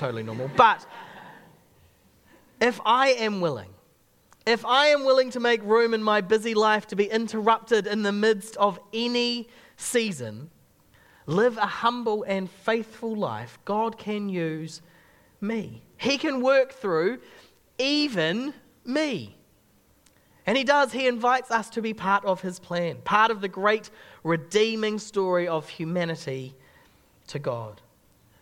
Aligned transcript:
totally 0.00 0.22
normal. 0.22 0.50
But 0.56 0.86
if 2.60 2.80
I 2.86 3.08
am 3.08 3.40
willing, 3.40 3.68
if 4.46 4.64
I 4.64 4.86
am 4.86 5.04
willing 5.04 5.30
to 5.32 5.40
make 5.40 5.62
room 5.62 5.92
in 5.92 6.02
my 6.02 6.22
busy 6.22 6.54
life 6.54 6.86
to 6.88 6.96
be 6.96 7.04
interrupted 7.04 7.86
in 7.86 8.02
the 8.02 8.10
midst 8.10 8.56
of 8.56 8.80
any 8.94 9.48
season, 9.76 10.50
live 11.26 11.58
a 11.58 11.66
humble 11.66 12.22
and 12.22 12.50
faithful 12.50 13.14
life, 13.14 13.58
God 13.66 13.98
can 13.98 14.30
use 14.30 14.80
me. 15.40 15.82
He 15.98 16.16
can 16.16 16.40
work 16.40 16.72
through 16.72 17.20
even 17.78 18.54
me. 18.86 19.36
And 20.46 20.56
he 20.56 20.64
does, 20.64 20.92
he 20.92 21.06
invites 21.06 21.50
us 21.50 21.68
to 21.70 21.82
be 21.82 21.92
part 21.92 22.24
of 22.24 22.40
his 22.40 22.58
plan, 22.58 22.96
part 23.04 23.30
of 23.30 23.42
the 23.42 23.48
great 23.48 23.90
redeeming 24.24 24.98
story 24.98 25.46
of 25.46 25.68
humanity 25.68 26.54
to 27.26 27.38
God. 27.38 27.82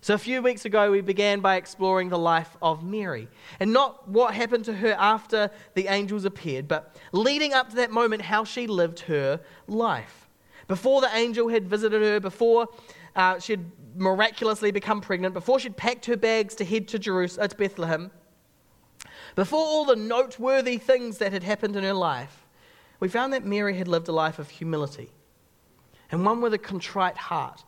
So, 0.01 0.15
a 0.15 0.19
few 0.19 0.43
weeks 0.43 0.65
ago, 0.65 0.93
we 0.93 1.01
began 1.01 1.41
by 1.41 1.57
exploring 1.57 2.09
the 2.09 2.19
life 2.19 2.57
of 2.63 2.85
Mary. 2.85 3.29
And 3.59 3.73
not 3.73 4.09
what 4.09 4.33
happened 4.33 4.65
to 4.67 4.73
her 4.75 4.95
after 4.99 5.51
the 5.75 5.89
angels 5.89 6.25
appeared, 6.25 6.69
but 6.69 6.97
leading 7.13 7.53
up 7.53 7.71
to 7.71 7.77
that 7.77 7.91
moment, 7.91 8.23
how 8.23 8.45
she 8.45 8.67
lived 8.67 9.01
her 9.01 9.41
life. 9.67 10.29
Before 10.69 11.01
the 11.01 11.11
angel 11.15 11.49
had 11.49 11.69
visited 11.69 12.03
her, 12.03 12.21
before 12.21 12.69
uh, 13.17 13.41
she 13.41 13.55
had 13.55 13.73
miraculously 13.97 14.71
become 14.71 15.01
pregnant, 15.01 15.35
before 15.35 15.59
she'd 15.59 15.77
packed 15.77 16.07
her 16.07 16.17
bags 16.17 16.55
to 16.57 16.65
head 16.65 16.87
to 16.89 16.99
Jerusalem, 16.99 17.45
uh, 17.45 17.49
to 17.49 17.57
Bethlehem, 17.57 18.11
before 19.35 19.61
all 19.61 19.85
the 19.85 19.97
noteworthy 19.97 20.79
things 20.79 21.19
that 21.19 21.33
had 21.33 21.43
happened 21.43 21.75
in 21.75 21.85
her 21.85 21.95
life, 21.95 22.47
we 23.01 23.09
found 23.09 23.33
that 23.33 23.45
Mary 23.45 23.77
had 23.77 23.89
lived 23.89 24.09
a 24.09 24.13
life 24.13 24.39
of 24.39 24.49
humility 24.49 25.11
and 26.11 26.25
one 26.25 26.41
with 26.41 26.55
a 26.55 26.59
contrite 26.59 27.17
heart 27.17 27.65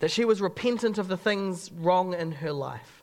that 0.00 0.10
she 0.10 0.24
was 0.24 0.40
repentant 0.40 0.98
of 0.98 1.08
the 1.08 1.16
things 1.16 1.70
wrong 1.72 2.14
in 2.14 2.32
her 2.32 2.52
life. 2.52 3.02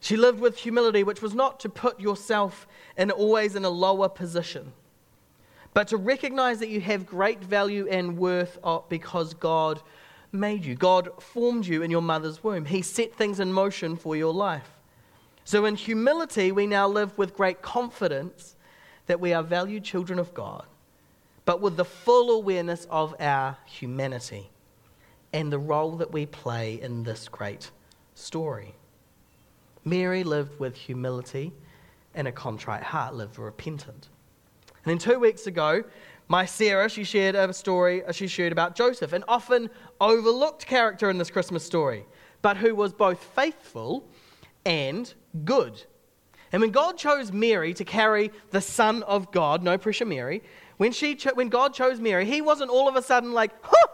She 0.00 0.16
lived 0.16 0.40
with 0.40 0.58
humility, 0.58 1.02
which 1.02 1.22
was 1.22 1.34
not 1.34 1.60
to 1.60 1.68
put 1.68 2.00
yourself 2.00 2.66
in 2.96 3.10
always 3.10 3.56
in 3.56 3.64
a 3.64 3.70
lower 3.70 4.08
position, 4.08 4.72
but 5.74 5.88
to 5.88 5.96
recognize 5.96 6.60
that 6.60 6.68
you 6.68 6.80
have 6.80 7.04
great 7.04 7.42
value 7.42 7.86
and 7.88 8.16
worth 8.16 8.58
because 8.88 9.34
God 9.34 9.82
made 10.30 10.64
you. 10.64 10.74
God 10.74 11.10
formed 11.20 11.66
you 11.66 11.82
in 11.82 11.90
your 11.90 12.02
mother's 12.02 12.42
womb. 12.44 12.64
He 12.64 12.82
set 12.82 13.14
things 13.14 13.40
in 13.40 13.52
motion 13.52 13.96
for 13.96 14.16
your 14.16 14.32
life. 14.32 14.70
So, 15.44 15.64
in 15.64 15.76
humility, 15.76 16.52
we 16.52 16.66
now 16.66 16.86
live 16.86 17.16
with 17.16 17.34
great 17.34 17.62
confidence 17.62 18.54
that 19.06 19.18
we 19.18 19.32
are 19.32 19.42
valued 19.42 19.82
children 19.82 20.18
of 20.18 20.34
God, 20.34 20.66
but 21.44 21.60
with 21.60 21.76
the 21.76 21.84
full 21.84 22.30
awareness 22.30 22.86
of 22.90 23.14
our 23.18 23.56
humanity 23.64 24.50
and 25.32 25.52
the 25.52 25.58
role 25.58 25.96
that 25.96 26.12
we 26.12 26.26
play 26.26 26.80
in 26.80 27.02
this 27.02 27.28
great 27.28 27.70
story. 28.14 28.74
Mary 29.84 30.24
lived 30.24 30.58
with 30.58 30.74
humility 30.74 31.52
and 32.14 32.26
a 32.26 32.32
contrite 32.32 32.82
heart, 32.82 33.14
lived 33.14 33.38
repentant. 33.38 34.08
And 34.84 34.90
then 34.90 34.98
two 34.98 35.18
weeks 35.18 35.46
ago, 35.46 35.84
my 36.28 36.44
Sarah, 36.44 36.88
she 36.90 37.04
shared 37.04 37.34
a 37.34 37.52
story 37.52 38.04
uh, 38.04 38.12
she 38.12 38.26
shared 38.26 38.52
about 38.52 38.74
Joseph, 38.74 39.12
an 39.12 39.24
often 39.28 39.70
overlooked 40.00 40.66
character 40.66 41.08
in 41.10 41.18
this 41.18 41.30
Christmas 41.30 41.64
story, 41.64 42.04
but 42.42 42.56
who 42.56 42.74
was 42.74 42.92
both 42.92 43.22
faithful 43.22 44.06
and 44.66 45.12
good. 45.44 45.82
And 46.52 46.60
when 46.62 46.70
God 46.70 46.96
chose 46.96 47.32
Mary 47.32 47.74
to 47.74 47.84
carry 47.84 48.30
the 48.50 48.60
Son 48.60 49.02
of 49.04 49.30
God, 49.32 49.62
no 49.62 49.76
pressure, 49.78 50.06
Mary, 50.06 50.42
when, 50.78 50.92
she 50.92 51.14
cho- 51.14 51.34
when 51.34 51.48
God 51.48 51.74
chose 51.74 52.00
Mary, 52.00 52.24
he 52.24 52.40
wasn't 52.40 52.70
all 52.70 52.88
of 52.88 52.96
a 52.96 53.02
sudden 53.02 53.32
like, 53.32 53.52
huh, 53.62 53.86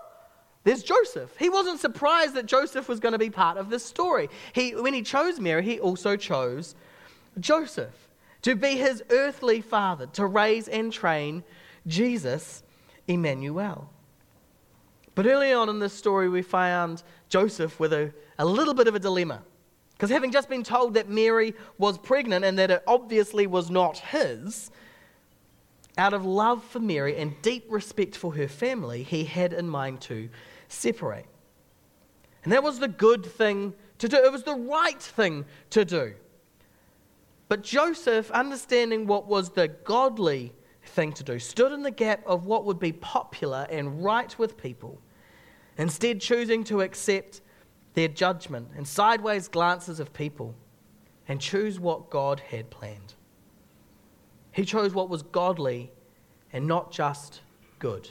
there's 0.64 0.82
Joseph. 0.82 1.36
He 1.38 1.50
wasn't 1.50 1.78
surprised 1.78 2.34
that 2.34 2.46
Joseph 2.46 2.88
was 2.88 2.98
going 2.98 3.12
to 3.12 3.18
be 3.18 3.30
part 3.30 3.58
of 3.58 3.68
this 3.70 3.84
story. 3.84 4.30
He, 4.54 4.74
when 4.74 4.94
he 4.94 5.02
chose 5.02 5.38
Mary, 5.38 5.62
he 5.62 5.78
also 5.78 6.16
chose 6.16 6.74
Joseph 7.38 8.08
to 8.42 8.54
be 8.54 8.76
his 8.76 9.02
earthly 9.10 9.60
father, 9.60 10.06
to 10.06 10.26
raise 10.26 10.68
and 10.68 10.92
train 10.92 11.44
Jesus, 11.86 12.62
Emmanuel. 13.06 13.90
But 15.14 15.26
early 15.26 15.52
on 15.52 15.68
in 15.68 15.78
this 15.78 15.92
story, 15.92 16.28
we 16.28 16.42
found 16.42 17.02
Joseph 17.28 17.78
with 17.78 17.92
a, 17.92 18.12
a 18.38 18.44
little 18.44 18.74
bit 18.74 18.88
of 18.88 18.94
a 18.94 18.98
dilemma. 18.98 19.42
Because 19.92 20.10
having 20.10 20.32
just 20.32 20.48
been 20.48 20.64
told 20.64 20.94
that 20.94 21.08
Mary 21.08 21.54
was 21.78 21.98
pregnant 21.98 22.44
and 22.44 22.58
that 22.58 22.70
it 22.70 22.82
obviously 22.86 23.46
was 23.46 23.70
not 23.70 23.98
his, 23.98 24.70
out 25.96 26.12
of 26.12 26.24
love 26.24 26.64
for 26.64 26.80
Mary 26.80 27.16
and 27.16 27.40
deep 27.42 27.64
respect 27.68 28.16
for 28.16 28.34
her 28.34 28.48
family, 28.48 29.02
he 29.04 29.24
had 29.24 29.52
in 29.52 29.68
mind 29.68 30.00
to 30.02 30.28
separate. 30.68 31.26
And 32.44 32.52
that 32.52 32.62
was 32.62 32.78
the 32.78 32.88
good 32.88 33.24
thing 33.24 33.74
to 33.98 34.08
do, 34.08 34.16
it 34.16 34.32
was 34.32 34.42
the 34.42 34.54
right 34.54 35.00
thing 35.00 35.44
to 35.70 35.84
do. 35.84 36.14
But 37.48 37.62
Joseph, 37.62 38.30
understanding 38.30 39.06
what 39.06 39.26
was 39.26 39.50
the 39.50 39.68
godly 39.68 40.52
thing 40.84 41.12
to 41.12 41.24
do, 41.24 41.38
stood 41.38 41.72
in 41.72 41.82
the 41.82 41.90
gap 41.90 42.22
of 42.26 42.46
what 42.46 42.64
would 42.64 42.78
be 42.78 42.92
popular 42.92 43.66
and 43.70 44.02
right 44.02 44.36
with 44.38 44.56
people, 44.56 45.00
instead, 45.78 46.20
choosing 46.20 46.64
to 46.64 46.80
accept 46.80 47.40
their 47.94 48.08
judgment 48.08 48.68
and 48.76 48.86
sideways 48.86 49.48
glances 49.48 50.00
of 50.00 50.12
people 50.12 50.54
and 51.28 51.40
choose 51.40 51.80
what 51.80 52.10
God 52.10 52.40
had 52.40 52.70
planned. 52.70 53.14
He 54.52 54.64
chose 54.64 54.94
what 54.94 55.08
was 55.08 55.22
godly 55.22 55.90
and 56.52 56.66
not 56.66 56.92
just 56.92 57.40
good. 57.78 58.10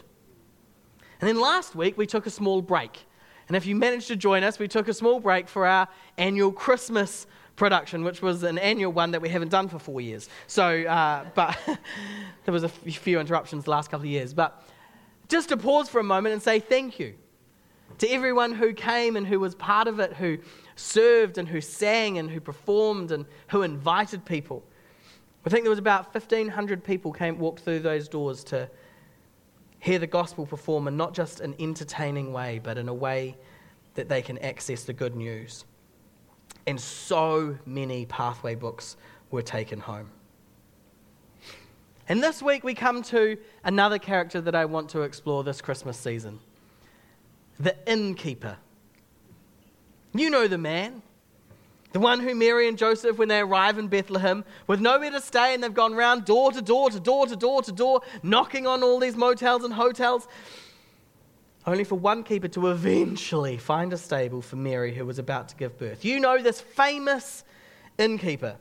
And 1.24 1.30
then 1.30 1.40
last 1.40 1.74
week, 1.74 1.98
we 1.98 2.06
took 2.06 2.26
a 2.26 2.30
small 2.30 2.62
break. 2.62 3.00
And 3.48 3.56
if 3.56 3.66
you 3.66 3.78
managed 3.78 4.10
to 4.10 4.18
join 4.18 4.44
us, 4.44 4.60
we 4.60 4.68
took 4.68 4.90
a 4.90 4.94
small 4.94 5.22
break 5.22 5.48
for 5.48 5.66
our 5.66 5.88
annual 6.18 6.52
Christmas 6.52 7.28
production, 7.56 8.04
which 8.04 8.22
was 8.22 8.44
an 8.44 8.58
annual 8.58 8.92
one 8.92 9.12
that 9.12 9.22
we 9.22 9.30
haven't 9.30 9.48
done 9.48 9.70
for 9.70 9.80
four 9.80 10.02
years. 10.02 10.28
So, 10.48 10.84
uh, 10.84 11.24
but 11.34 11.58
there 12.44 12.52
was 12.52 12.64
a 12.64 12.68
few 12.68 13.22
interruptions 13.22 13.64
the 13.64 13.72
last 13.72 13.90
couple 13.90 14.04
of 14.04 14.12
years. 14.12 14.34
But 14.34 14.68
just 15.30 15.48
to 15.48 15.56
pause 15.56 15.88
for 15.88 16.02
a 16.02 16.04
moment 16.04 16.34
and 16.34 16.44
say 16.44 16.60
thank 16.60 17.00
you 17.00 17.14
to 18.00 18.10
everyone 18.10 18.52
who 18.52 18.74
came 18.74 19.16
and 19.16 19.26
who 19.26 19.40
was 19.40 19.56
part 19.56 19.88
of 19.88 20.02
it, 20.02 20.12
who 20.12 20.40
served 20.76 21.38
and 21.38 21.48
who 21.48 21.62
sang 21.62 22.18
and 22.18 22.30
who 22.30 22.42
performed 22.42 23.14
and 23.14 23.26
who 23.48 23.62
invited 23.62 24.26
people. 24.26 24.62
I 25.46 25.50
think 25.50 25.64
there 25.64 25.70
was 25.70 25.80
about 25.80 26.14
1,500 26.14 26.84
people 26.84 27.14
came 27.14 27.40
walked 27.40 27.62
through 27.62 27.80
those 27.80 28.10
doors 28.10 28.44
to 28.46 28.70
hear 29.84 30.00
the 30.00 30.08
gospel 30.08 30.46
perform 30.46 30.88
in 30.88 30.96
not 30.96 31.14
just 31.14 31.42
an 31.42 31.54
entertaining 31.60 32.32
way, 32.32 32.58
but 32.64 32.78
in 32.78 32.88
a 32.88 32.94
way 32.94 33.36
that 33.96 34.08
they 34.08 34.22
can 34.22 34.38
access 34.38 34.86
the 34.86 34.94
good 34.94 35.14
news. 35.14 35.66
And 36.66 36.80
so 36.80 37.58
many 37.66 38.06
pathway 38.06 38.56
books 38.56 38.96
were 39.30 39.42
taken 39.42 39.82
home. 39.82 40.10
And 42.08 42.24
this 42.24 42.42
week 42.42 42.64
we 42.64 42.74
come 42.74 43.04
to 43.04 43.38
another 43.66 44.00
character 44.00 44.40
that 44.40 44.56
I 44.56 44.64
want 44.64 44.88
to 44.92 45.02
explore 45.02 45.44
this 45.44 45.60
Christmas 45.60 45.98
season 45.98 46.40
the 47.60 47.76
innkeeper. 47.86 48.56
You 50.14 50.30
know 50.30 50.48
the 50.48 50.58
man. 50.58 51.02
The 51.94 52.00
one 52.00 52.20
who 52.20 52.34
Mary 52.34 52.68
and 52.68 52.76
Joseph, 52.76 53.20
when 53.20 53.28
they 53.28 53.40
arrive 53.40 53.78
in 53.78 53.88
Bethlehem, 53.88 54.44
with 54.66 54.82
nowhere 54.82 55.12
to 55.12 55.22
stay, 55.22 55.54
and 55.54 55.64
they've 55.64 55.74
gone 55.74 55.94
round 55.94 56.26
door 56.26 56.52
to 56.52 56.62
door 56.62 56.90
to 56.90 57.00
door 57.00 57.28
to 57.28 57.36
door 57.36 57.62
to 57.62 57.72
door, 57.72 58.02
knocking 58.24 58.66
on 58.66 58.82
all 58.84 59.00
these 59.00 59.16
motels 59.16 59.64
and 59.64 59.76
hotels, 59.76 60.28
only 61.68 61.84
for 61.84 61.96
one 61.96 62.24
keeper 62.24 62.48
to 62.50 62.72
eventually 62.72 63.58
find 63.58 63.94
a 63.94 63.98
stable 63.98 64.42
for 64.42 64.56
Mary 64.56 64.94
who 64.94 65.06
was 65.06 65.20
about 65.20 65.48
to 65.50 65.56
give 65.56 65.78
birth. 65.78 66.04
You 66.04 66.20
know 66.20 66.42
this 66.42 66.60
famous 66.60 67.44
innkeeper. 68.00 68.58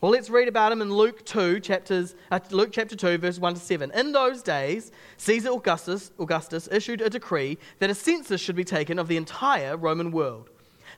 Well, 0.00 0.10
let's 0.10 0.30
read 0.30 0.48
about 0.48 0.72
him 0.72 0.80
in 0.80 0.92
Luke 0.92 1.24
2, 1.26 1.60
chapters, 1.60 2.16
uh, 2.30 2.40
Luke 2.50 2.70
chapter 2.72 2.96
2, 2.96 3.18
verse 3.18 3.38
1 3.38 3.54
to 3.54 3.60
7. 3.60 3.92
In 3.92 4.10
those 4.10 4.42
days, 4.42 4.90
Caesar 5.18 5.50
Augustus, 5.50 6.10
Augustus 6.18 6.66
issued 6.72 7.02
a 7.02 7.10
decree 7.10 7.58
that 7.78 7.90
a 7.90 7.94
census 7.94 8.40
should 8.40 8.56
be 8.56 8.64
taken 8.64 8.98
of 8.98 9.06
the 9.06 9.16
entire 9.18 9.76
Roman 9.76 10.10
world. 10.10 10.48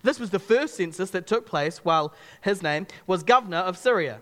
This 0.05 0.21
was 0.21 0.29
the 0.29 0.39
first 0.39 0.75
census 0.75 1.11
that 1.11 1.27
took 1.27 1.47
place 1.47 1.79
while 1.79 2.15
his 2.43 2.63
name 2.63 2.87
was 3.07 3.23
governor 3.23 3.57
of 3.57 3.79
Syria. 3.79 4.21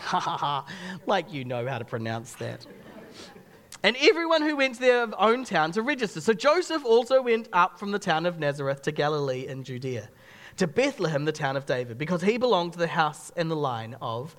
Ha 0.00 0.20
ha 0.20 0.36
ha, 0.36 0.66
like 1.06 1.32
you 1.32 1.46
know 1.46 1.66
how 1.66 1.78
to 1.78 1.86
pronounce 1.86 2.34
that. 2.34 2.66
And 3.82 3.96
everyone 4.02 4.42
who 4.42 4.56
went 4.56 4.74
to 4.74 4.80
their 4.82 5.08
own 5.18 5.44
town 5.44 5.72
to 5.72 5.82
register. 5.82 6.20
So 6.20 6.34
Joseph 6.34 6.84
also 6.84 7.22
went 7.22 7.48
up 7.54 7.78
from 7.78 7.92
the 7.92 7.98
town 7.98 8.26
of 8.26 8.38
Nazareth 8.38 8.82
to 8.82 8.92
Galilee 8.92 9.46
in 9.46 9.64
Judea, 9.64 10.10
to 10.58 10.66
Bethlehem, 10.66 11.24
the 11.24 11.32
town 11.32 11.56
of 11.56 11.64
David, 11.64 11.96
because 11.96 12.20
he 12.20 12.36
belonged 12.36 12.74
to 12.74 12.78
the 12.78 12.86
house 12.86 13.32
and 13.36 13.50
the 13.50 13.56
line 13.56 13.96
of 14.02 14.36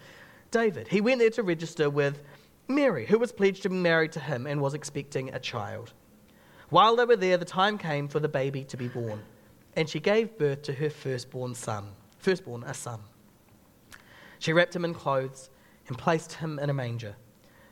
David. 0.52 0.88
He 0.88 1.02
went 1.02 1.20
there 1.20 1.32
to 1.32 1.42
register 1.42 1.90
with 1.90 2.22
Mary, 2.68 3.08
who 3.08 3.18
was 3.18 3.32
pledged 3.32 3.64
to 3.64 3.70
be 3.70 3.76
married 3.76 4.12
to 4.12 4.20
him 4.20 4.46
and 4.46 4.62
was 4.62 4.76
expecting 4.76 5.34
a 5.34 5.40
child. 5.40 5.94
While 6.70 6.96
they 6.96 7.06
were 7.06 7.16
there, 7.16 7.38
the 7.38 7.46
time 7.46 7.80
came 7.80 8.08
for 8.08 8.20
the 8.20 8.30
baby 8.30 8.64
to 8.66 8.78
be 8.78 8.88
born 8.88 9.24
and 9.76 9.90
she 9.90 10.00
gave 10.00 10.38
birth 10.38 10.62
to 10.64 10.74
her 10.74 10.90
firstborn 10.90 11.56
son, 11.56 11.90
firstborn, 12.18 12.64
a 12.64 12.74
son. 12.74 13.00
She 14.40 14.54
wrapped 14.54 14.76
him 14.76 14.86
in 14.86 14.94
clothes 14.94 15.50
and 15.88 15.98
placed 15.98 16.34
him 16.34 16.60
in 16.60 16.70
a 16.70 16.74
manger 16.74 17.16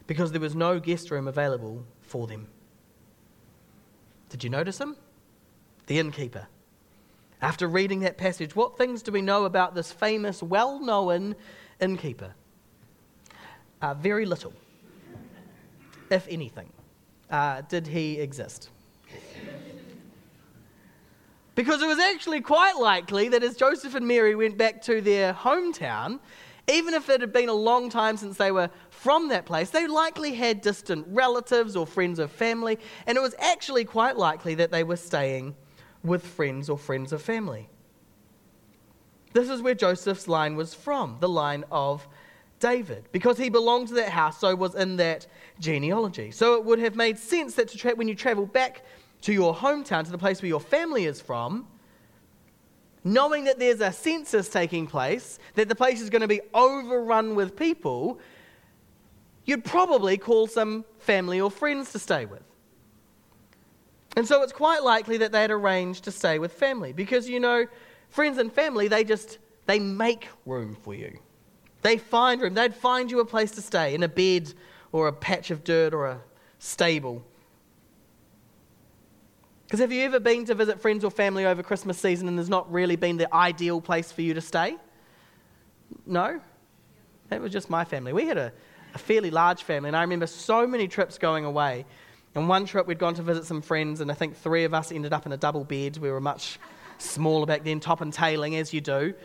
because 0.07 0.31
there 0.31 0.41
was 0.41 0.55
no 0.55 0.79
guest 0.79 1.11
room 1.11 1.27
available 1.27 1.85
for 2.01 2.27
them. 2.27 2.47
Did 4.29 4.43
you 4.43 4.49
notice 4.49 4.79
him? 4.79 4.95
The 5.87 5.99
innkeeper. 5.99 6.47
After 7.41 7.67
reading 7.67 7.99
that 8.01 8.17
passage, 8.17 8.55
what 8.55 8.77
things 8.77 9.03
do 9.03 9.11
we 9.11 9.21
know 9.21 9.45
about 9.45 9.75
this 9.75 9.91
famous, 9.91 10.41
well 10.41 10.79
known 10.79 11.35
innkeeper? 11.79 12.33
Uh, 13.81 13.93
very 13.95 14.25
little, 14.25 14.53
if 16.09 16.25
anything. 16.29 16.69
Uh, 17.29 17.61
did 17.61 17.87
he 17.87 18.19
exist? 18.19 18.69
Because 21.55 21.81
it 21.81 21.87
was 21.87 21.99
actually 21.99 22.41
quite 22.41 22.77
likely 22.77 23.29
that 23.29 23.43
as 23.43 23.55
Joseph 23.55 23.93
and 23.95 24.07
Mary 24.07 24.35
went 24.35 24.57
back 24.57 24.81
to 24.83 25.01
their 25.01 25.33
hometown, 25.33 26.19
even 26.67 26.93
if 26.93 27.09
it 27.09 27.21
had 27.21 27.33
been 27.33 27.49
a 27.49 27.53
long 27.53 27.89
time 27.89 28.17
since 28.17 28.37
they 28.37 28.51
were 28.51 28.69
from 28.89 29.29
that 29.29 29.45
place, 29.45 29.69
they 29.69 29.85
likely 29.85 30.33
had 30.33 30.61
distant 30.61 31.05
relatives 31.09 31.75
or 31.75 31.85
friends 31.85 32.19
of 32.19 32.31
family, 32.31 32.79
and 33.05 33.17
it 33.17 33.21
was 33.21 33.35
actually 33.37 33.83
quite 33.83 34.17
likely 34.17 34.55
that 34.55 34.71
they 34.71 34.83
were 34.83 34.95
staying 34.95 35.55
with 36.03 36.25
friends 36.25 36.69
or 36.69 36.77
friends 36.77 37.11
of 37.11 37.21
family. 37.21 37.69
This 39.33 39.49
is 39.49 39.61
where 39.61 39.75
Joseph's 39.75 40.27
line 40.27 40.55
was 40.55 40.73
from, 40.73 41.17
the 41.19 41.29
line 41.29 41.65
of 41.71 42.07
David, 42.59 43.09
because 43.11 43.37
he 43.37 43.49
belonged 43.49 43.89
to 43.89 43.95
that 43.95 44.09
house, 44.09 44.39
so 44.39 44.55
was 44.55 44.73
in 44.75 44.95
that 44.97 45.27
genealogy. 45.59 46.31
So 46.31 46.55
it 46.55 46.63
would 46.63 46.79
have 46.79 46.95
made 46.95 47.17
sense 47.17 47.55
that 47.55 47.69
tra- 47.69 47.95
when 47.95 48.07
you 48.07 48.15
travel 48.15 48.45
back 48.45 48.83
to 49.23 49.33
your 49.33 49.55
hometown, 49.55 50.03
to 50.05 50.11
the 50.11 50.17
place 50.17 50.41
where 50.41 50.49
your 50.49 50.59
family 50.59 51.05
is 51.05 51.19
from, 51.19 51.67
knowing 53.03 53.45
that 53.45 53.57
there's 53.59 53.81
a 53.81 53.91
census 53.91 54.49
taking 54.49 54.85
place, 54.85 55.39
that 55.55 55.67
the 55.67 55.75
place 55.75 56.01
is 56.01 56.09
going 56.09 56.21
to 56.21 56.27
be 56.27 56.41
overrun 56.53 57.35
with 57.35 57.55
people, 57.55 58.19
you'd 59.45 59.63
probably 59.63 60.17
call 60.17 60.47
some 60.47 60.85
family 60.99 61.39
or 61.39 61.49
friends 61.49 61.91
to 61.91 61.99
stay 61.99 62.25
with. 62.25 62.43
And 64.15 64.27
so 64.27 64.43
it's 64.43 64.53
quite 64.53 64.83
likely 64.83 65.17
that 65.17 65.31
they 65.31 65.41
had 65.41 65.51
arranged 65.51 66.03
to 66.03 66.11
stay 66.11 66.37
with 66.37 66.53
family 66.53 66.93
because 66.93 67.27
you 67.27 67.39
know, 67.39 67.65
friends 68.09 68.37
and 68.37 68.51
family, 68.51 68.87
they 68.87 69.03
just 69.03 69.39
they 69.65 69.79
make 69.79 70.27
room 70.45 70.75
for 70.75 70.93
you. 70.93 71.17
They 71.81 71.97
find 71.97 72.41
room. 72.41 72.53
They'd 72.53 72.75
find 72.75 73.09
you 73.09 73.21
a 73.21 73.25
place 73.25 73.51
to 73.51 73.61
stay 73.61 73.95
in 73.95 74.03
a 74.03 74.07
bed 74.07 74.53
or 74.91 75.07
a 75.07 75.13
patch 75.13 75.49
of 75.49 75.63
dirt 75.63 75.93
or 75.93 76.07
a 76.07 76.21
stable. 76.59 77.23
Because 79.73 79.81
have 79.81 79.91
you 79.91 80.03
ever 80.03 80.19
been 80.19 80.45
to 80.45 80.53
visit 80.53 80.79
friends 80.79 81.03
or 81.03 81.09
family 81.09 81.47
over 81.47 81.63
Christmas 81.63 81.97
season 81.97 82.27
and 82.27 82.37
there's 82.37 82.47
not 82.47 82.71
really 82.71 82.95
been 82.95 83.17
the 83.17 83.33
ideal 83.33 83.81
place 83.81 84.11
for 84.11 84.21
you 84.21 84.35
to 84.35 84.39
stay? 84.39 84.75
No? 86.05 86.39
That 87.29 87.41
was 87.41 87.51
just 87.51 87.71
my 87.71 87.83
family. 87.83 88.13
We 88.13 88.27
had 88.27 88.37
a, 88.37 88.53
a 88.93 88.99
fairly 88.99 89.31
large 89.31 89.63
family, 89.63 89.87
and 89.87 89.97
I 89.97 90.01
remember 90.01 90.27
so 90.27 90.67
many 90.67 90.87
trips 90.87 91.17
going 91.17 91.43
away. 91.43 91.87
And 92.35 92.47
one 92.47 92.67
trip 92.67 92.85
we'd 92.85 92.99
gone 92.99 93.15
to 93.15 93.23
visit 93.23 93.45
some 93.45 93.63
friends, 93.63 93.99
and 93.99 94.11
I 94.11 94.13
think 94.13 94.37
three 94.37 94.63
of 94.63 94.75
us 94.75 94.91
ended 94.91 95.11
up 95.11 95.25
in 95.25 95.31
a 95.31 95.37
double 95.37 95.63
bed. 95.63 95.97
We 95.97 96.11
were 96.11 96.21
much 96.21 96.59
smaller 96.99 97.47
back 97.47 97.63
then, 97.63 97.79
top 97.79 98.01
and 98.01 98.13
tailing, 98.13 98.55
as 98.55 98.75
you 98.75 98.79
do. 98.79 99.15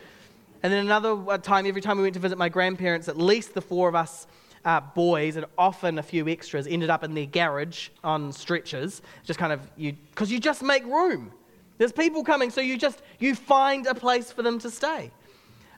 And 0.63 0.73
then 0.73 0.83
another 0.83 1.15
uh, 1.29 1.37
time, 1.37 1.67
every 1.67 1.81
time 1.81 1.97
we 1.97 2.01
went 2.01 2.15
to 2.15 2.19
visit 2.19 2.39
my 2.39 2.49
grandparents, 2.49 3.07
at 3.07 3.19
least 3.19 3.53
the 3.53 3.61
four 3.61 3.87
of 3.87 3.93
us 3.93 4.25
uh, 4.65 4.81
boys 4.81 5.35
and 5.35 5.45
often 5.57 5.99
a 5.99 6.03
few 6.03 6.27
extras 6.27 6.67
ended 6.67 6.89
up 6.89 7.03
in 7.03 7.13
their 7.13 7.25
garage 7.25 7.89
on 8.03 8.31
stretchers, 8.31 9.01
just 9.23 9.39
kind 9.39 9.53
of 9.53 9.61
you, 9.77 9.93
because 10.11 10.31
you 10.31 10.39
just 10.39 10.63
make 10.63 10.85
room. 10.85 11.31
There's 11.77 11.91
people 11.91 12.23
coming, 12.23 12.49
so 12.49 12.59
you 12.61 12.77
just 12.77 13.01
you 13.19 13.35
find 13.35 13.87
a 13.87 13.95
place 13.95 14.31
for 14.31 14.43
them 14.43 14.59
to 14.59 14.69
stay. 14.69 15.11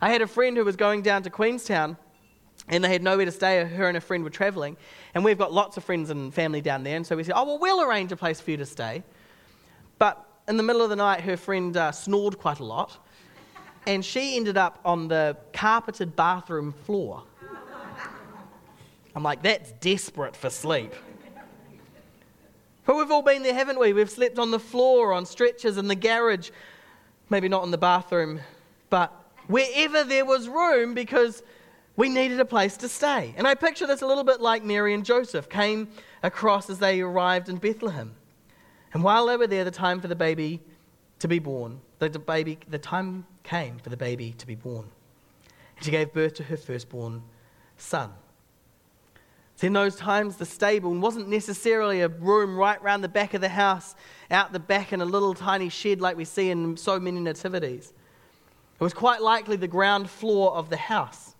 I 0.02 0.10
had 0.10 0.22
a 0.22 0.28
friend 0.28 0.58
who 0.58 0.66
was 0.66 0.76
going 0.76 1.04
down 1.04 1.22
to 1.24 1.30
Queenstown, 1.30 1.96
and 2.68 2.84
they 2.84 2.90
had 2.90 3.04
nowhere 3.04 3.26
to 3.26 3.32
stay. 3.32 3.64
Her 3.64 3.88
and 3.88 3.96
a 3.98 4.02
friend 4.02 4.24
were 4.24 4.32
traveling, 4.32 4.78
and 5.14 5.24
we've 5.24 5.38
got 5.38 5.54
lots 5.54 5.78
of 5.78 5.84
friends 5.84 6.10
and 6.10 6.34
family 6.34 6.62
down 6.62 6.84
there, 6.84 6.96
and 6.96 7.06
so 7.06 7.16
we 7.16 7.24
said, 7.24 7.34
"Oh 7.36 7.46
well, 7.46 7.60
we'll 7.60 7.82
arrange 7.84 8.12
a 8.12 8.16
place 8.16 8.42
for 8.42 8.52
you 8.52 8.58
to 8.58 8.66
stay." 8.66 9.04
But 10.00 10.26
in 10.48 10.58
the 10.58 10.64
middle 10.64 10.82
of 10.82 10.90
the 10.90 10.96
night, 10.96 11.22
her 11.22 11.38
friend 11.38 11.78
uh, 11.78 11.92
snored 11.92 12.40
quite 12.40 12.60
a 12.60 12.64
lot, 12.64 12.98
and 13.86 14.04
she 14.04 14.36
ended 14.36 14.58
up 14.58 14.80
on 14.84 15.08
the 15.08 15.38
carpeted 15.54 16.16
bathroom 16.16 16.74
floor. 16.86 17.24
I'm 19.16 19.24
like, 19.24 19.44
that's 19.44 19.72
desperate 19.74 20.36
for 20.36 20.50
sleep. 20.50 20.94
But 22.86 22.96
we've 22.96 23.12
all 23.12 23.22
been 23.22 23.44
there, 23.44 23.54
haven't 23.54 23.80
we? 23.80 23.94
We've 23.94 24.10
slept 24.10 24.40
on 24.40 24.52
the 24.52 24.60
floor, 24.60 25.14
on 25.14 25.26
stretchers, 25.26 25.78
in 25.78 25.88
the 25.88 25.96
garage, 25.96 26.50
maybe 27.30 27.48
not 27.48 27.64
in 27.64 27.72
the 27.72 27.78
bathroom, 27.78 28.42
but 28.90 29.14
wherever 29.48 30.04
there 30.04 30.26
was 30.26 30.48
room 30.48 30.94
because 30.94 31.44
we 31.96 32.10
needed 32.10 32.40
a 32.40 32.46
place 32.46 32.78
to 32.78 32.90
stay. 32.90 33.34
And 33.38 33.48
I 33.48 33.56
picture 33.56 33.86
this 33.86 34.02
a 34.02 34.08
little 34.08 34.24
bit 34.24 34.42
like 34.42 34.64
Mary 34.64 34.94
and 34.94 35.06
Joseph 35.06 35.50
came 35.50 35.90
across 36.24 36.70
as 36.70 36.80
they 36.80 37.02
arrived 37.02 37.50
in 37.50 37.58
Bethlehem. 37.58 38.16
And 38.94 39.04
while 39.04 39.28
they 39.28 39.38
were 39.38 39.48
there, 39.48 39.64
the 39.64 39.72
time 39.72 40.02
for 40.02 40.08
the 40.08 40.16
baby 40.16 40.62
to 41.20 41.28
be 41.28 41.40
born, 41.40 41.80
the, 42.00 42.10
baby, 42.10 42.58
the 42.68 42.80
time 42.80 43.26
came 43.44 43.78
for 43.78 43.90
the 43.90 43.98
baby 43.98 44.34
to 44.38 44.48
be 44.48 44.56
born. 44.56 44.90
And 45.76 45.86
she 45.86 45.92
gave 45.92 46.14
birth 46.14 46.34
to 46.36 46.44
her 46.44 46.58
firstborn 46.58 47.24
son. 47.78 48.12
In 49.62 49.74
those 49.74 49.96
times, 49.96 50.38
the 50.38 50.46
stable 50.46 50.92
wasn't 50.96 51.30
necessarily 51.30 52.02
a 52.02 52.08
room 52.08 52.58
right 52.58 52.82
round 52.82 53.04
the 53.04 53.10
back 53.10 53.36
of 53.36 53.42
the 53.42 53.50
house, 53.50 53.96
out 54.32 54.54
the 54.54 54.60
back 54.60 54.92
in 54.92 55.02
a 55.02 55.06
little 55.06 55.36
tiny 55.36 55.70
shed 55.70 56.02
like 56.02 56.18
we 56.18 56.26
see 56.26 56.50
in 56.50 56.76
so 56.78 57.00
many 57.00 57.20
nativities. 57.20 57.94
It 58.80 58.84
was 58.84 58.94
quite 58.94 59.22
likely 59.22 59.58
the 59.58 59.68
ground 59.68 60.10
floor 60.10 60.54
of 60.54 60.72
the 60.72 60.78
house. 60.78 61.36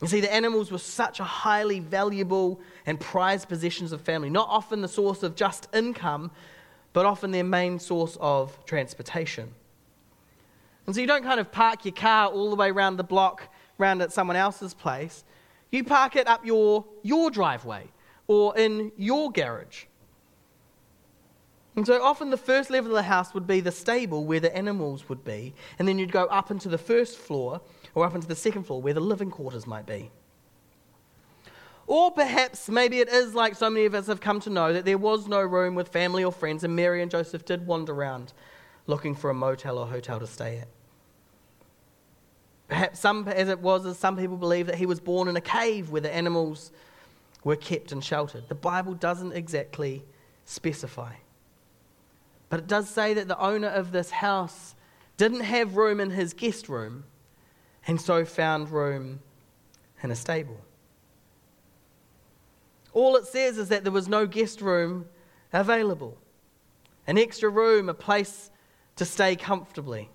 You 0.00 0.08
see, 0.08 0.20
the 0.20 0.32
animals 0.32 0.70
were 0.70 0.78
such 0.78 1.20
a 1.20 1.24
highly 1.24 1.80
valuable 1.80 2.60
and 2.86 2.98
prized 2.98 3.48
possessions 3.48 3.92
of 3.92 4.00
family, 4.00 4.30
not 4.30 4.48
often 4.48 4.80
the 4.80 4.88
source 4.88 5.22
of 5.22 5.34
just 5.34 5.68
income, 5.74 6.30
but 6.94 7.04
often 7.04 7.30
their 7.30 7.44
main 7.44 7.78
source 7.78 8.16
of 8.20 8.64
transportation. 8.64 9.52
And 10.86 10.94
so 10.94 11.02
you 11.02 11.06
don't 11.06 11.24
kind 11.24 11.40
of 11.40 11.52
park 11.52 11.84
your 11.84 11.92
car 11.92 12.28
all 12.28 12.48
the 12.48 12.56
way 12.56 12.70
around 12.70 12.96
the 12.96 13.04
block, 13.04 13.52
round 13.76 14.00
at 14.00 14.12
someone 14.12 14.36
else's 14.36 14.72
place. 14.72 15.24
You 15.70 15.84
park 15.84 16.16
it 16.16 16.26
up 16.26 16.44
your, 16.44 16.84
your 17.02 17.30
driveway 17.30 17.88
or 18.26 18.56
in 18.56 18.92
your 18.96 19.30
garage. 19.30 19.84
And 21.76 21.86
so 21.86 22.02
often 22.02 22.30
the 22.30 22.36
first 22.36 22.70
level 22.70 22.90
of 22.90 22.96
the 22.96 23.02
house 23.02 23.32
would 23.34 23.46
be 23.46 23.60
the 23.60 23.70
stable 23.70 24.24
where 24.24 24.40
the 24.40 24.54
animals 24.56 25.08
would 25.08 25.24
be, 25.24 25.54
and 25.78 25.86
then 25.86 25.96
you'd 25.98 26.10
go 26.10 26.24
up 26.24 26.50
into 26.50 26.68
the 26.68 26.78
first 26.78 27.16
floor 27.16 27.60
or 27.94 28.04
up 28.04 28.14
into 28.16 28.26
the 28.26 28.34
second 28.34 28.64
floor 28.64 28.82
where 28.82 28.94
the 28.94 29.00
living 29.00 29.30
quarters 29.30 29.66
might 29.66 29.86
be. 29.86 30.10
Or 31.86 32.10
perhaps 32.10 32.68
maybe 32.68 32.98
it 32.98 33.08
is 33.08 33.34
like 33.34 33.54
so 33.54 33.70
many 33.70 33.86
of 33.86 33.94
us 33.94 34.08
have 34.08 34.20
come 34.20 34.40
to 34.40 34.50
know 34.50 34.72
that 34.72 34.84
there 34.84 34.98
was 34.98 35.28
no 35.28 35.40
room 35.40 35.74
with 35.74 35.88
family 35.88 36.24
or 36.24 36.32
friends, 36.32 36.64
and 36.64 36.74
Mary 36.74 37.00
and 37.00 37.10
Joseph 37.10 37.44
did 37.44 37.66
wander 37.66 37.92
around 37.92 38.32
looking 38.86 39.14
for 39.14 39.30
a 39.30 39.34
motel 39.34 39.78
or 39.78 39.86
hotel 39.86 40.18
to 40.18 40.26
stay 40.26 40.58
at. 40.58 40.68
Perhaps 42.68 43.00
some, 43.00 43.26
as 43.28 43.48
it 43.48 43.60
was, 43.60 43.86
as 43.86 43.98
some 43.98 44.16
people 44.16 44.36
believe 44.36 44.66
that 44.66 44.76
he 44.76 44.86
was 44.86 45.00
born 45.00 45.26
in 45.28 45.36
a 45.36 45.40
cave 45.40 45.90
where 45.90 46.02
the 46.02 46.14
animals 46.14 46.70
were 47.42 47.56
kept 47.56 47.92
and 47.92 48.04
sheltered. 48.04 48.48
The 48.48 48.54
Bible 48.54 48.94
doesn't 48.94 49.32
exactly 49.32 50.04
specify. 50.44 51.14
But 52.50 52.60
it 52.60 52.66
does 52.66 52.88
say 52.88 53.14
that 53.14 53.28
the 53.28 53.38
owner 53.38 53.68
of 53.68 53.92
this 53.92 54.10
house 54.10 54.74
didn't 55.16 55.40
have 55.40 55.76
room 55.76 56.00
in 56.00 56.10
his 56.10 56.32
guest 56.34 56.68
room 56.68 57.04
and 57.86 58.00
so 58.00 58.24
found 58.24 58.70
room 58.70 59.20
in 60.02 60.10
a 60.10 60.16
stable. 60.16 60.60
All 62.92 63.16
it 63.16 63.26
says 63.26 63.58
is 63.58 63.68
that 63.68 63.82
there 63.82 63.92
was 63.92 64.08
no 64.08 64.26
guest 64.26 64.60
room 64.60 65.06
available, 65.52 66.18
an 67.06 67.18
extra 67.18 67.48
room, 67.48 67.88
a 67.88 67.94
place 67.94 68.50
to 68.96 69.04
stay 69.04 69.36
comfortably. 69.36 70.10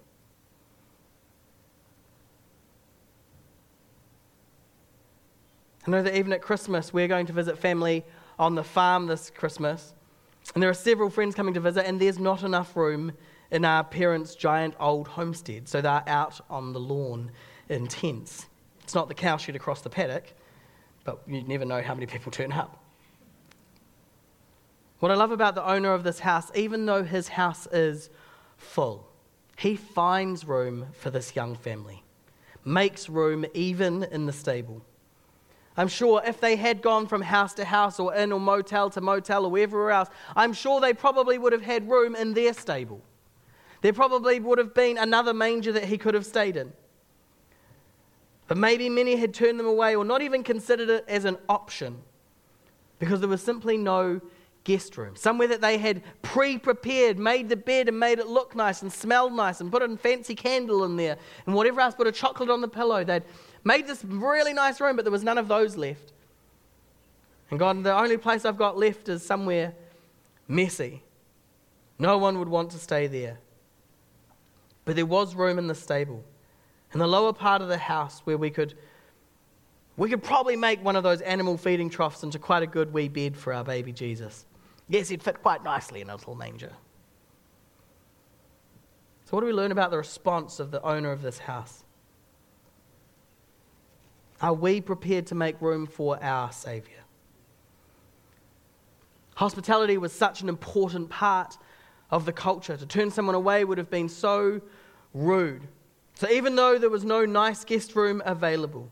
I 5.86 5.92
know 5.92 6.02
that 6.02 6.16
even 6.16 6.32
at 6.32 6.42
Christmas, 6.42 6.94
we're 6.94 7.08
going 7.08 7.26
to 7.26 7.34
visit 7.34 7.58
family 7.58 8.06
on 8.40 8.56
the 8.56 8.64
farm 8.64 9.08
this 9.08 9.30
Christmas. 9.30 9.94
And 10.54 10.64
there 10.64 10.70
are 10.70 10.74
several 10.74 11.10
friends 11.10 11.36
coming 11.36 11.54
to 11.54 11.60
visit, 11.60 11.86
and 11.86 12.00
there's 12.00 12.20
not 12.20 12.44
enough 12.44 12.76
room 12.76 13.12
in 13.52 13.66
our 13.66 13.84
parents' 13.84 14.36
giant 14.36 14.76
old 14.80 15.08
homestead. 15.08 15.68
So 15.68 15.82
they're 15.82 16.04
out 16.08 16.40
on 16.50 16.74
the 16.74 16.80
lawn 16.80 17.32
in 17.70 17.88
tents. 17.88 18.48
It's 18.84 18.96
not 18.96 19.08
the 19.08 19.14
cowshed 19.14 19.56
across 19.56 19.82
the 19.82 19.90
paddock, 19.90 20.34
but 21.04 21.22
you 21.28 21.44
never 21.44 21.66
know 21.66 21.82
how 21.82 21.94
many 21.94 22.06
people 22.06 22.32
turn 22.32 22.52
up. 22.52 22.80
What 25.00 25.12
I 25.12 25.16
love 25.16 25.32
about 25.32 25.56
the 25.56 25.70
owner 25.70 25.94
of 25.94 26.04
this 26.04 26.20
house, 26.20 26.50
even 26.56 26.86
though 26.86 27.04
his 27.04 27.28
house 27.28 27.68
is 27.68 28.10
full, 28.58 29.10
he 29.58 29.76
finds 29.76 30.46
room 30.46 30.88
for 30.94 31.10
this 31.10 31.36
young 31.36 31.56
family, 31.56 32.04
makes 32.64 33.10
room 33.10 33.46
even 33.54 34.04
in 34.04 34.26
the 34.26 34.34
stable. 34.34 34.82
I'm 35.76 35.88
sure 35.88 36.22
if 36.26 36.40
they 36.40 36.56
had 36.56 36.82
gone 36.82 37.08
from 37.08 37.22
house 37.22 37.54
to 37.56 37.66
house 37.66 38.00
or 38.00 38.14
inn 38.14 38.32
or 38.32 38.40
motel 38.40 38.90
to 38.92 39.02
motel 39.02 39.46
or 39.46 39.52
wherever 39.52 39.90
else, 39.90 40.10
I'm 40.36 40.54
sure 40.54 40.80
they 40.80 40.94
probably 40.94 41.38
would 41.38 41.52
have 41.52 41.64
had 41.64 41.90
room 41.90 42.16
in 42.16 42.34
their 42.34 42.54
stable. 42.54 43.02
There 43.82 43.94
probably 43.94 44.40
would 44.40 44.60
have 44.60 44.74
been 44.74 44.98
another 44.98 45.34
manger 45.34 45.72
that 45.72 45.86
he 45.86 45.98
could 45.98 46.14
have 46.14 46.26
stayed 46.26 46.58
in. 46.58 46.72
But 48.48 48.58
maybe 48.58 48.88
many 48.88 49.16
had 49.16 49.34
turned 49.34 49.60
them 49.60 49.66
away 49.66 49.96
or 49.96 50.06
not 50.06 50.22
even 50.22 50.44
considered 50.44 50.90
it 50.90 51.06
as 51.08 51.26
an 51.26 51.38
option 51.50 52.02
because 53.00 53.20
there 53.20 53.30
was 53.30 53.42
simply 53.42 53.78
no 53.78 54.22
guest 54.64 54.98
room, 54.98 55.16
somewhere 55.16 55.48
that 55.48 55.60
they 55.60 55.78
had 55.78 56.02
pre 56.22 56.58
prepared, 56.58 57.18
made 57.18 57.50
the 57.50 57.56
bed 57.56 57.90
and 57.90 58.00
made 58.00 58.20
it 58.20 58.28
look 58.28 58.56
nice 58.56 58.82
and 58.82 58.92
smelled 58.92 59.34
nice 59.34 59.60
and 59.60 59.72
put 59.72 59.82
a 59.82 59.98
fancy 59.98 60.36
candle 60.36 60.84
in 60.86 60.96
there 60.96 61.18
and 61.46 61.56
whatever 61.56 61.82
else, 61.82 61.96
put 61.96 62.08
a 62.08 62.12
chocolate 62.12 62.50
on 62.50 62.62
the 62.62 62.68
pillow. 62.68 63.04
They'd 63.04 63.24
made 63.64 63.88
this 63.88 64.04
really 64.04 64.54
nice 64.54 64.80
room, 64.82 64.96
but 64.96 65.06
there 65.06 65.12
was 65.12 65.24
none 65.24 65.38
of 65.38 65.48
those 65.48 65.78
left. 65.78 66.12
And 67.50 67.60
God, 67.60 67.84
the 67.84 67.96
only 67.96 68.18
place 68.18 68.46
I've 68.46 68.58
got 68.58 68.78
left 68.78 69.10
is 69.10 69.26
somewhere 69.26 69.74
messy. 70.48 71.04
No 72.00 72.18
one 72.18 72.40
would 72.40 72.50
want 72.50 72.72
to 72.72 72.80
stay 72.80 73.08
there. 73.08 73.40
But 74.86 74.96
there 74.96 75.06
was 75.06 75.36
room 75.36 75.58
in 75.58 75.68
the 75.68 75.76
stable, 75.76 76.24
in 76.94 77.00
the 77.00 77.08
lower 77.08 77.32
part 77.32 77.62
of 77.62 77.68
the 77.68 77.78
house 77.78 78.22
where 78.26 78.38
we 78.38 78.50
could 78.50 78.76
we 79.96 80.10
could 80.10 80.24
probably 80.24 80.56
make 80.56 80.84
one 80.84 80.96
of 80.96 81.04
those 81.04 81.22
animal 81.22 81.56
feeding 81.56 81.90
troughs 81.90 82.24
into 82.24 82.40
quite 82.40 82.64
a 82.64 82.68
good 82.68 82.92
wee 82.94 83.08
bed 83.08 83.38
for 83.38 83.54
our 83.54 83.64
baby 83.64 83.92
Jesus. 83.92 84.46
Yes, 84.90 85.10
he'd 85.10 85.22
fit 85.22 85.42
quite 85.42 85.64
nicely 85.64 86.02
in 86.02 86.10
a 86.10 86.16
little 86.16 86.36
manger. 86.36 86.72
So, 89.26 89.38
what 89.38 89.42
do 89.42 89.48
we 89.48 89.54
learn 89.54 89.72
about 89.72 89.92
the 89.92 89.98
response 89.98 90.60
of 90.60 90.72
the 90.72 90.82
owner 90.82 91.12
of 91.12 91.22
this 91.22 91.38
house? 91.38 91.83
Are 94.44 94.54
we 94.54 94.82
prepared 94.82 95.28
to 95.28 95.36
make 95.36 95.62
room 95.62 95.88
for 95.88 96.22
our 96.22 96.52
Saviour? 96.52 97.00
Hospitality 99.36 99.98
was 99.98 100.12
such 100.12 100.42
an 100.42 100.50
important 100.50 101.10
part 101.10 101.58
of 102.12 102.26
the 102.26 102.34
culture. 102.34 102.76
To 102.76 102.86
turn 102.86 103.10
someone 103.10 103.36
away 103.36 103.64
would 103.64 103.78
have 103.78 103.90
been 103.90 104.10
so 104.10 104.60
rude. 105.14 105.66
So, 106.16 106.30
even 106.30 106.58
though 106.58 106.78
there 106.78 106.90
was 106.90 107.06
no 107.06 107.26
nice 107.26 107.64
guest 107.64 107.96
room 107.96 108.22
available, 108.26 108.92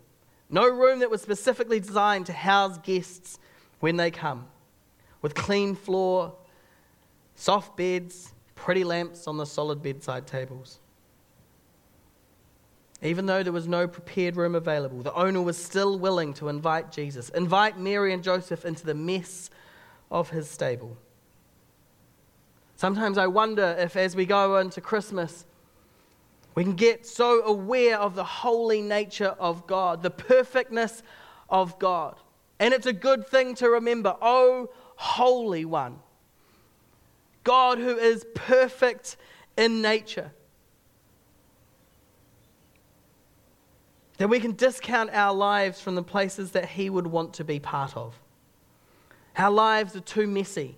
no 0.49 0.69
room 0.69 0.99
that 0.99 1.11
was 1.11 1.21
specifically 1.21 1.81
designed 1.81 2.27
to 2.27 2.33
house 2.33 2.77
guests 2.77 3.37
when 3.81 3.97
they 3.97 4.09
come, 4.09 4.47
with 5.21 5.35
clean 5.35 5.75
floor, 5.75 6.33
soft 7.35 7.75
beds, 7.75 8.33
pretty 8.55 8.85
lamps 8.85 9.27
on 9.27 9.35
the 9.35 9.45
solid 9.45 9.83
bedside 9.83 10.25
tables. 10.25 10.79
Even 13.01 13.25
though 13.25 13.41
there 13.41 13.53
was 13.53 13.67
no 13.67 13.87
prepared 13.87 14.35
room 14.35 14.53
available, 14.53 15.01
the 15.01 15.13
owner 15.13 15.41
was 15.41 15.57
still 15.57 15.97
willing 15.97 16.33
to 16.35 16.49
invite 16.49 16.91
Jesus, 16.91 17.29
invite 17.29 17.77
Mary 17.77 18.13
and 18.13 18.23
Joseph 18.23 18.63
into 18.63 18.85
the 18.85 18.93
mess 18.93 19.49
of 20.11 20.29
his 20.29 20.47
stable. 20.47 20.97
Sometimes 22.75 23.17
I 23.17 23.27
wonder 23.27 23.75
if, 23.79 23.95
as 23.95 24.15
we 24.15 24.25
go 24.25 24.57
into 24.57 24.81
Christmas, 24.81 25.45
we 26.53 26.63
can 26.63 26.73
get 26.73 27.07
so 27.07 27.43
aware 27.43 27.97
of 27.99 28.15
the 28.15 28.23
holy 28.23 28.81
nature 28.81 29.35
of 29.39 29.65
God, 29.67 30.03
the 30.03 30.09
perfectness 30.11 31.01
of 31.49 31.79
God. 31.79 32.15
And 32.59 32.73
it's 32.73 32.85
a 32.85 32.93
good 32.93 33.27
thing 33.27 33.55
to 33.55 33.69
remember, 33.69 34.15
oh, 34.21 34.69
Holy 34.95 35.65
One, 35.65 35.99
God 37.43 37.79
who 37.79 37.97
is 37.97 38.25
perfect 38.35 39.17
in 39.57 39.81
nature. 39.81 40.31
That 44.21 44.27
we 44.27 44.39
can 44.39 44.51
discount 44.51 45.09
our 45.13 45.33
lives 45.33 45.81
from 45.81 45.95
the 45.95 46.03
places 46.03 46.51
that 46.51 46.69
He 46.69 46.91
would 46.91 47.07
want 47.07 47.33
to 47.33 47.43
be 47.43 47.59
part 47.59 47.97
of. 47.97 48.19
Our 49.35 49.49
lives 49.49 49.95
are 49.95 50.01
too 50.01 50.27
messy, 50.27 50.77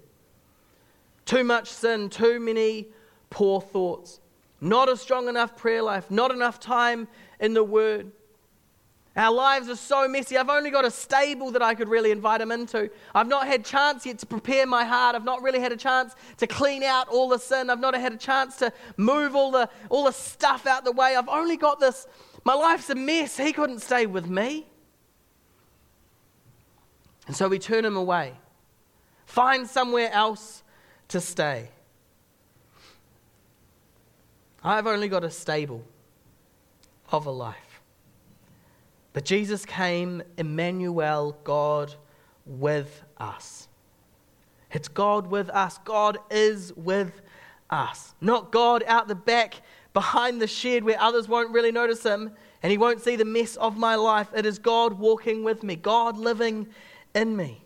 too 1.25 1.43
much 1.43 1.67
sin, 1.67 2.09
too 2.09 2.39
many 2.39 2.87
poor 3.29 3.59
thoughts 3.59 4.21
not 4.63 4.87
a 4.87 4.95
strong 4.95 5.27
enough 5.27 5.57
prayer 5.57 5.81
life, 5.81 6.09
not 6.09 6.31
enough 6.31 6.57
time 6.57 7.09
in 7.41 7.53
the 7.53 7.63
Word. 7.63 8.11
Our 9.15 9.31
lives 9.31 9.69
are 9.69 9.75
so 9.75 10.07
messy. 10.07 10.37
I've 10.37 10.49
only 10.49 10.71
got 10.71 10.85
a 10.85 10.89
stable 10.89 11.51
that 11.51 11.61
I 11.61 11.75
could 11.75 11.87
really 11.87 12.09
invite 12.09 12.41
him 12.41 12.51
into. 12.51 12.89
I've 13.13 13.27
not 13.27 13.45
had 13.45 13.63
chance 13.63 14.07
yet 14.07 14.17
to 14.19 14.25
prepare 14.25 14.65
my 14.65 14.85
heart. 14.85 15.15
I've 15.15 15.25
not 15.25 15.43
really 15.43 15.59
had 15.59 15.71
a 15.71 15.77
chance 15.77 16.15
to 16.37 16.47
clean 16.47 16.81
out 16.81 17.09
all 17.09 17.29
the 17.29 17.37
sin. 17.37 17.69
I've 17.69 17.79
not 17.79 17.93
had 17.93 18.13
a 18.13 18.17
chance 18.17 18.55
to 18.57 18.73
move 18.97 19.35
all 19.35 19.51
the, 19.51 19.69
all 19.89 20.05
the 20.05 20.13
stuff 20.13 20.65
out 20.65 20.83
the 20.83 20.91
way. 20.91 21.15
I've 21.15 21.29
only 21.29 21.57
got 21.57 21.79
this. 21.79 22.07
My 22.43 22.53
life's 22.53 22.89
a 22.89 22.95
mess. 22.95 23.37
He 23.37 23.53
couldn't 23.53 23.79
stay 23.79 24.05
with 24.05 24.27
me. 24.27 24.67
And 27.27 27.35
so 27.35 27.47
we 27.47 27.59
turn 27.59 27.85
him 27.85 27.95
away. 27.95 28.33
Find 29.25 29.67
somewhere 29.67 30.11
else 30.11 30.63
to 31.07 31.21
stay. 31.21 31.69
I've 34.63 34.87
only 34.87 35.07
got 35.07 35.23
a 35.23 35.29
stable 35.29 35.83
of 37.11 37.25
a 37.25 37.31
life. 37.31 37.81
But 39.13 39.25
Jesus 39.25 39.65
came, 39.65 40.23
Emmanuel, 40.37 41.37
God 41.43 41.93
with 42.45 43.03
us. 43.17 43.67
It's 44.71 44.87
God 44.87 45.27
with 45.27 45.49
us. 45.51 45.77
God 45.85 46.17
is 46.31 46.73
with 46.75 47.21
us. 47.69 48.15
Not 48.21 48.51
God 48.51 48.83
out 48.87 49.07
the 49.07 49.15
back 49.15 49.61
behind 49.93 50.41
the 50.41 50.47
shed 50.47 50.83
where 50.83 50.99
others 50.99 51.27
won't 51.27 51.51
really 51.51 51.71
notice 51.71 52.03
him 52.03 52.31
and 52.61 52.71
he 52.71 52.77
won't 52.77 53.01
see 53.01 53.15
the 53.15 53.25
mess 53.25 53.55
of 53.57 53.77
my 53.77 53.95
life. 53.95 54.27
It 54.35 54.45
is 54.45 54.57
God 54.57 54.93
walking 54.93 55.43
with 55.43 55.63
me, 55.63 55.75
God 55.75 56.17
living 56.17 56.67
in 57.13 57.35
me. 57.35 57.63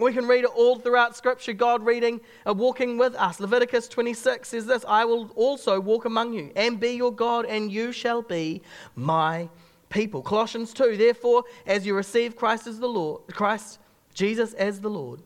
We 0.00 0.12
can 0.12 0.28
read 0.28 0.44
it 0.44 0.50
all 0.54 0.76
throughout 0.76 1.16
Scripture, 1.16 1.52
God 1.52 1.84
reading, 1.84 2.20
uh, 2.46 2.54
walking 2.54 2.98
with 2.98 3.16
us. 3.16 3.40
Leviticus 3.40 3.88
26 3.88 4.48
says 4.48 4.66
this 4.66 4.84
I 4.86 5.04
will 5.04 5.28
also 5.30 5.80
walk 5.80 6.04
among 6.04 6.34
you 6.34 6.52
and 6.54 6.78
be 6.78 6.90
your 6.90 7.12
God, 7.12 7.46
and 7.46 7.72
you 7.72 7.90
shall 7.90 8.22
be 8.22 8.62
my 8.94 9.48
people. 9.88 10.22
Colossians 10.22 10.72
2 10.72 10.96
Therefore, 10.96 11.42
as 11.66 11.84
you 11.84 11.96
receive 11.96 12.36
Christ 12.36 12.68
as 12.68 12.78
the 12.78 12.86
Lord, 12.86 13.22
Christ, 13.32 13.80
Jesus 14.14 14.54
as 14.54 14.80
the 14.80 14.90
Lord, 14.90 15.20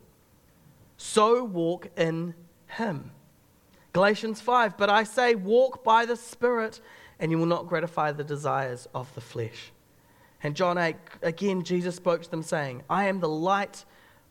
so 0.97 1.45
walk 1.45 1.89
in 1.97 2.35
him. 2.67 3.11
Galatians 3.93 4.41
5 4.41 4.77
But 4.77 4.91
I 4.91 5.05
say, 5.05 5.35
walk 5.35 5.85
by 5.85 6.07
the 6.07 6.17
Spirit, 6.17 6.81
and 7.19 7.31
you 7.31 7.39
will 7.39 7.47
not 7.47 7.69
gratify 7.69 8.13
the 8.13 8.25
desires 8.25 8.89
of 8.95 9.15
the 9.15 9.21
flesh. 9.21 9.73
And 10.43 10.57
John 10.57 10.79
8, 10.79 10.97
again, 11.23 11.63
Jesus 11.63 11.97
spoke 11.97 12.23
to 12.23 12.31
them, 12.31 12.43
saying, 12.43 12.83
I 12.91 13.05
am 13.07 13.21
the 13.21 13.29
light 13.29 13.85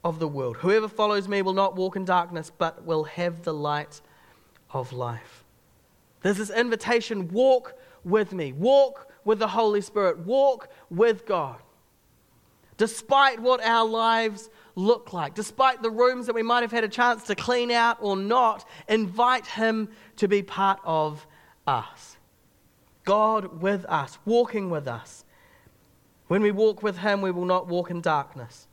of 0.03 0.19
the 0.19 0.27
world. 0.27 0.57
Whoever 0.57 0.87
follows 0.87 1.27
me 1.27 1.41
will 1.41 1.53
not 1.53 1.75
walk 1.75 1.95
in 1.95 2.05
darkness, 2.05 2.51
but 2.57 2.83
will 2.85 3.05
have 3.05 3.43
the 3.43 3.53
light 3.53 4.01
of 4.71 4.91
life. 4.91 5.45
There's 6.21 6.37
this 6.37 6.49
invitation 6.49 7.29
walk 7.29 7.77
with 8.03 8.33
me, 8.33 8.51
walk 8.51 9.11
with 9.23 9.39
the 9.39 9.47
Holy 9.47 9.81
Spirit, 9.81 10.19
walk 10.19 10.69
with 10.89 11.25
God. 11.25 11.57
Despite 12.77 13.39
what 13.39 13.63
our 13.63 13.87
lives 13.87 14.49
look 14.81 15.13
like, 15.13 15.33
despite 15.33 15.81
the 15.81 15.89
rooms 15.89 16.25
that 16.25 16.35
we 16.35 16.43
might 16.43 16.61
have 16.61 16.71
had 16.71 16.83
a 16.83 16.89
chance 16.89 17.23
to 17.23 17.35
clean 17.35 17.71
out 17.71 17.97
or 18.01 18.15
not, 18.15 18.67
invite 18.87 19.45
Him 19.45 19.89
to 20.17 20.27
be 20.27 20.41
part 20.41 20.79
of 20.83 21.25
us. 21.67 22.17
God 23.03 23.61
with 23.61 23.85
us, 23.85 24.17
walking 24.25 24.69
with 24.69 24.87
us. 24.87 25.25
When 26.27 26.41
we 26.41 26.51
walk 26.51 26.81
with 26.83 26.97
Him, 26.97 27.21
we 27.21 27.31
will 27.31 27.45
not 27.45 27.67
walk 27.67 27.91
in 27.91 28.01
darkness 28.01 28.67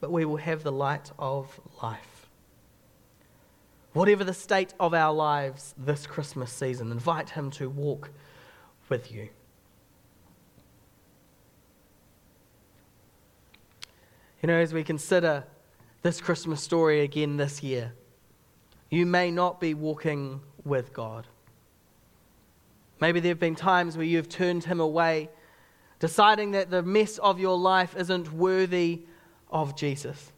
but 0.00 0.10
we 0.10 0.24
will 0.24 0.36
have 0.36 0.62
the 0.62 0.72
light 0.72 1.10
of 1.18 1.60
life. 1.82 2.28
Whatever 3.92 4.24
the 4.24 4.34
state 4.34 4.74
of 4.78 4.92
our 4.92 5.12
lives 5.12 5.74
this 5.78 6.06
Christmas 6.06 6.52
season, 6.52 6.92
invite 6.92 7.30
Him 7.30 7.50
to 7.52 7.70
walk 7.70 8.10
with 8.88 9.10
you. 9.10 9.28
You 14.42 14.48
know, 14.48 14.58
as 14.58 14.74
we 14.74 14.84
consider 14.84 15.44
this 16.02 16.20
Christmas 16.20 16.62
story 16.62 17.00
again 17.00 17.36
this 17.36 17.62
year, 17.62 17.92
you 18.90 19.06
may 19.06 19.30
not 19.30 19.60
be 19.60 19.74
walking 19.74 20.40
with 20.64 20.92
God. 20.92 21.26
Maybe 23.00 23.20
there 23.20 23.30
have 23.30 23.40
been 23.40 23.56
times 23.56 23.96
where 23.96 24.06
you've 24.06 24.28
turned 24.28 24.64
Him 24.64 24.80
away, 24.80 25.30
deciding 25.98 26.52
that 26.52 26.70
the 26.70 26.82
mess 26.82 27.18
of 27.18 27.40
your 27.40 27.58
life 27.58 27.96
isn't 27.96 28.32
worthy 28.32 29.02
of 29.50 29.76
Jesus. 29.76 30.32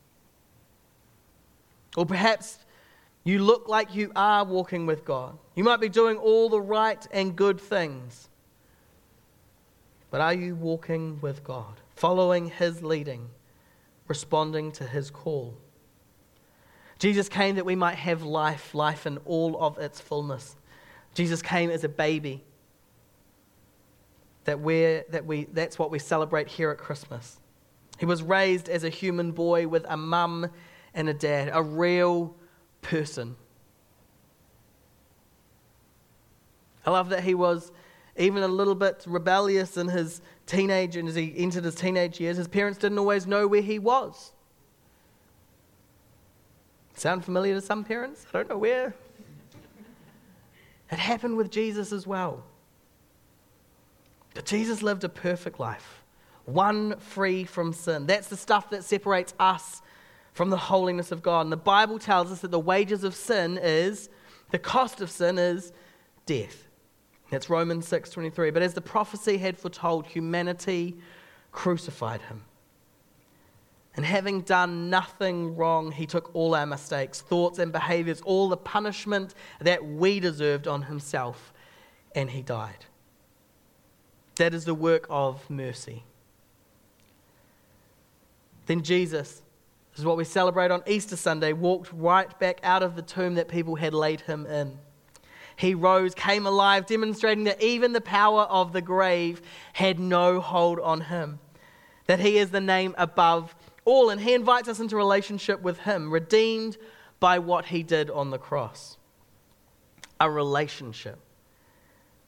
Or 1.97 2.07
perhaps 2.07 2.59
you 3.25 3.41
look 3.41 3.69
like 3.69 3.95
you 3.95 4.13
are 4.17 4.45
walking 4.45 4.87
with 4.87 5.05
God. 5.05 5.37
You 5.55 5.65
might 5.65 5.81
be 5.81 5.89
doing 5.89 6.17
all 6.17 6.49
the 6.49 6.61
right 6.61 7.07
and 7.11 7.37
good 7.37 7.61
things. 7.61 8.29
But 10.11 10.21
are 10.21 10.35
you 10.35 10.55
walking 10.55 11.21
with 11.21 11.45
God, 11.45 11.81
following 11.95 12.49
His 12.49 12.83
leading, 12.83 13.29
responding 14.09 14.73
to 14.73 14.85
His 14.85 15.11
call? 15.11 15.57
Jesus 16.99 17.29
came 17.29 17.55
that 17.57 17.65
we 17.65 17.77
might 17.77 17.95
have 17.95 18.23
life, 18.23 18.75
life 18.75 19.07
in 19.07 19.19
all 19.19 19.57
of 19.63 19.79
its 19.79 20.01
fullness. 20.01 20.57
Jesus 21.15 21.43
came 21.43 21.71
as 21.71 21.85
a 21.85 21.89
baby. 21.89 22.43
That, 24.45 24.61
we're, 24.61 25.05
that 25.11 25.27
we, 25.27 25.45
that's 25.53 25.79
what 25.79 25.91
we 25.91 25.99
celebrate 25.99 26.49
here 26.49 26.71
at 26.71 26.79
Christmas. 26.79 27.39
He 27.99 28.07
was 28.07 28.23
raised 28.23 28.69
as 28.69 28.83
a 28.83 28.89
human 28.89 29.33
boy 29.33 29.69
with 29.69 29.85
a 29.89 29.97
mum 29.97 30.51
and 30.95 31.09
a 31.09 31.15
dad, 31.15 31.51
a 31.53 31.63
real 31.63 32.35
person. 32.81 33.37
I 36.87 36.91
love 36.91 37.11
that 37.11 37.23
he 37.23 37.35
was 37.35 37.71
even 38.17 38.43
a 38.43 38.49
little 38.49 38.75
bit 38.75 39.05
rebellious 39.07 39.77
in 39.77 39.89
his 39.89 40.23
teenage 40.49 40.97
and 40.97 41.09
as 41.09 41.15
he 41.15 41.33
entered 41.37 41.65
his 41.65 41.77
teenage 41.77 42.19
years. 42.19 42.39
His 42.39 42.49
parents 42.49 42.79
didn't 42.79 42.99
always 42.99 43.27
know 43.27 43.47
where 43.47 43.63
he 43.63 43.79
was. 43.79 44.33
Sound 46.95 47.25
familiar 47.25 47.55
to 47.55 47.61
some 47.61 47.85
parents? 47.85 48.27
I 48.29 48.39
don't 48.39 48.49
know 48.49 48.59
where. 48.59 48.95
It 50.91 50.99
happened 50.99 51.37
with 51.37 51.51
Jesus 51.51 51.93
as 51.93 52.07
well. 52.07 52.43
But 54.35 54.47
Jesus 54.47 54.83
lived 54.83 55.05
a 55.05 55.09
perfect 55.09 55.61
life, 55.61 56.03
one 56.45 56.99
free 56.99 57.45
from 57.45 57.73
sin. 57.73 58.07
That's 58.07 58.29
the 58.29 58.37
stuff 58.37 58.71
that 58.71 58.85
separates 58.85 59.35
us 59.39 59.83
from 60.33 60.51
the 60.51 60.57
holiness 60.57 61.13
of 61.13 61.23
God. 61.23 61.43
And 61.43 61.53
the 61.53 61.57
Bible 61.57 61.99
tells 61.99 62.33
us 62.33 62.41
that 62.41 62.51
the 62.51 62.59
wages 62.59 63.05
of 63.05 63.15
sin 63.15 63.59
is, 63.61 64.09
the 64.51 64.59
cost 64.59 65.01
of 65.01 65.11
sin 65.11 65.39
is 65.39 65.73
death. 66.27 66.68
That's 67.31 67.51
Romans 67.51 67.87
6:23. 67.87 68.51
But 68.51 68.63
as 68.63 68.75
the 68.75 68.81
prophecy 68.81 69.39
had 69.39 69.59
foretold, 69.59 70.07
humanity 70.07 70.97
crucified 71.53 72.23
him. 72.23 72.45
And 73.95 74.05
having 74.05 74.43
done 74.43 74.91
nothing 74.91 75.57
wrong, 75.57 75.91
he 75.91 76.07
took 76.07 76.33
all 76.33 76.55
our 76.55 76.67
mistakes, 76.67 77.21
thoughts, 77.21 77.59
and 77.59 77.73
behaviors, 77.73 78.21
all 78.21 78.49
the 78.49 78.57
punishment 78.57 79.35
that 79.61 79.85
we 79.85 80.21
deserved 80.21 80.69
on 80.69 80.83
himself, 80.83 81.53
and 82.15 82.31
he 82.31 82.43
died. 82.43 82.87
That 84.37 84.55
is 84.55 84.65
the 84.65 84.75
work 84.75 85.07
of 85.11 85.51
mercy. 85.51 86.05
Then 88.67 88.83
Jesus, 88.83 89.43
this 89.91 89.99
is 89.99 90.05
what 90.05 90.17
we 90.17 90.25
celebrate 90.25 90.71
on 90.71 90.83
Easter 90.87 91.17
Sunday, 91.17 91.53
walked 91.53 91.93
right 91.93 92.39
back 92.39 92.61
out 92.63 92.85
of 92.85 92.95
the 92.95 93.03
tomb 93.03 93.35
that 93.35 93.49
people 93.49 93.75
had 93.75 93.95
laid 93.95 94.21
him 94.21 94.47
in. 94.47 94.79
He 95.59 95.75
rose, 95.75 96.15
came 96.15 96.47
alive, 96.47 96.87
demonstrating 96.87 97.43
that 97.45 97.61
even 97.61 97.93
the 97.93 98.01
power 98.01 98.43
of 98.43 98.73
the 98.73 98.81
grave 98.81 99.43
had 99.73 99.99
no 99.99 100.39
hold 100.41 100.79
on 100.79 101.01
him, 101.01 101.41
that 102.07 102.21
he 102.21 102.39
is 102.39 102.51
the 102.51 102.61
name 102.61 102.95
above 102.97 103.57
all, 103.85 104.09
and 104.09 104.21
he 104.21 104.35
invites 104.35 104.69
us 104.69 104.79
into 104.79 104.95
relationship 104.95 105.61
with 105.61 105.81
him, 105.81 106.13
redeemed 106.13 106.77
by 107.19 107.41
what 107.41 107.65
he 107.65 107.83
did 107.83 108.09
on 108.09 108.31
the 108.31 108.39
cross. 108.39 108.99
A 110.21 110.31
relationship. 110.31 111.19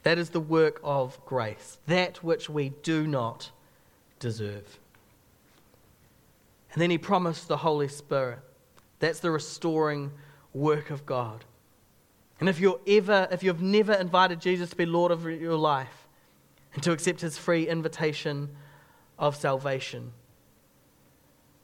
That 0.03 0.19
is 0.19 0.31
the 0.31 0.41
work 0.41 0.81
of 0.83 1.25
grace, 1.25 1.79
that 1.87 2.25
which 2.25 2.51
we 2.51 2.71
do 2.83 3.07
not 3.07 3.53
deserve. 4.19 4.81
And 6.73 6.83
then 6.83 6.91
he 6.91 6.99
promised 6.99 7.47
the 7.47 7.59
Holy 7.59 7.87
Spirit. 7.87 8.41
That's 8.99 9.21
the 9.21 9.31
restoring 9.31 10.11
work 10.53 10.91
of 10.91 11.07
God. 11.07 11.45
And 12.41 12.49
if 12.49 12.59
you're 12.59 12.81
ever, 12.87 13.29
if 13.31 13.43
you've 13.43 13.63
never 13.63 13.93
invited 13.93 14.41
Jesus 14.41 14.71
to 14.71 14.77
be 14.77 14.87
Lord 14.87 15.13
of 15.13 15.25
your 15.25 15.57
life 15.57 16.09
and 16.75 16.83
to 16.83 16.93
accept 16.93 17.21
his 17.21 17.39
free 17.39 17.69
invitation 17.69 18.49
of 19.19 19.37
salvation, 19.37 20.13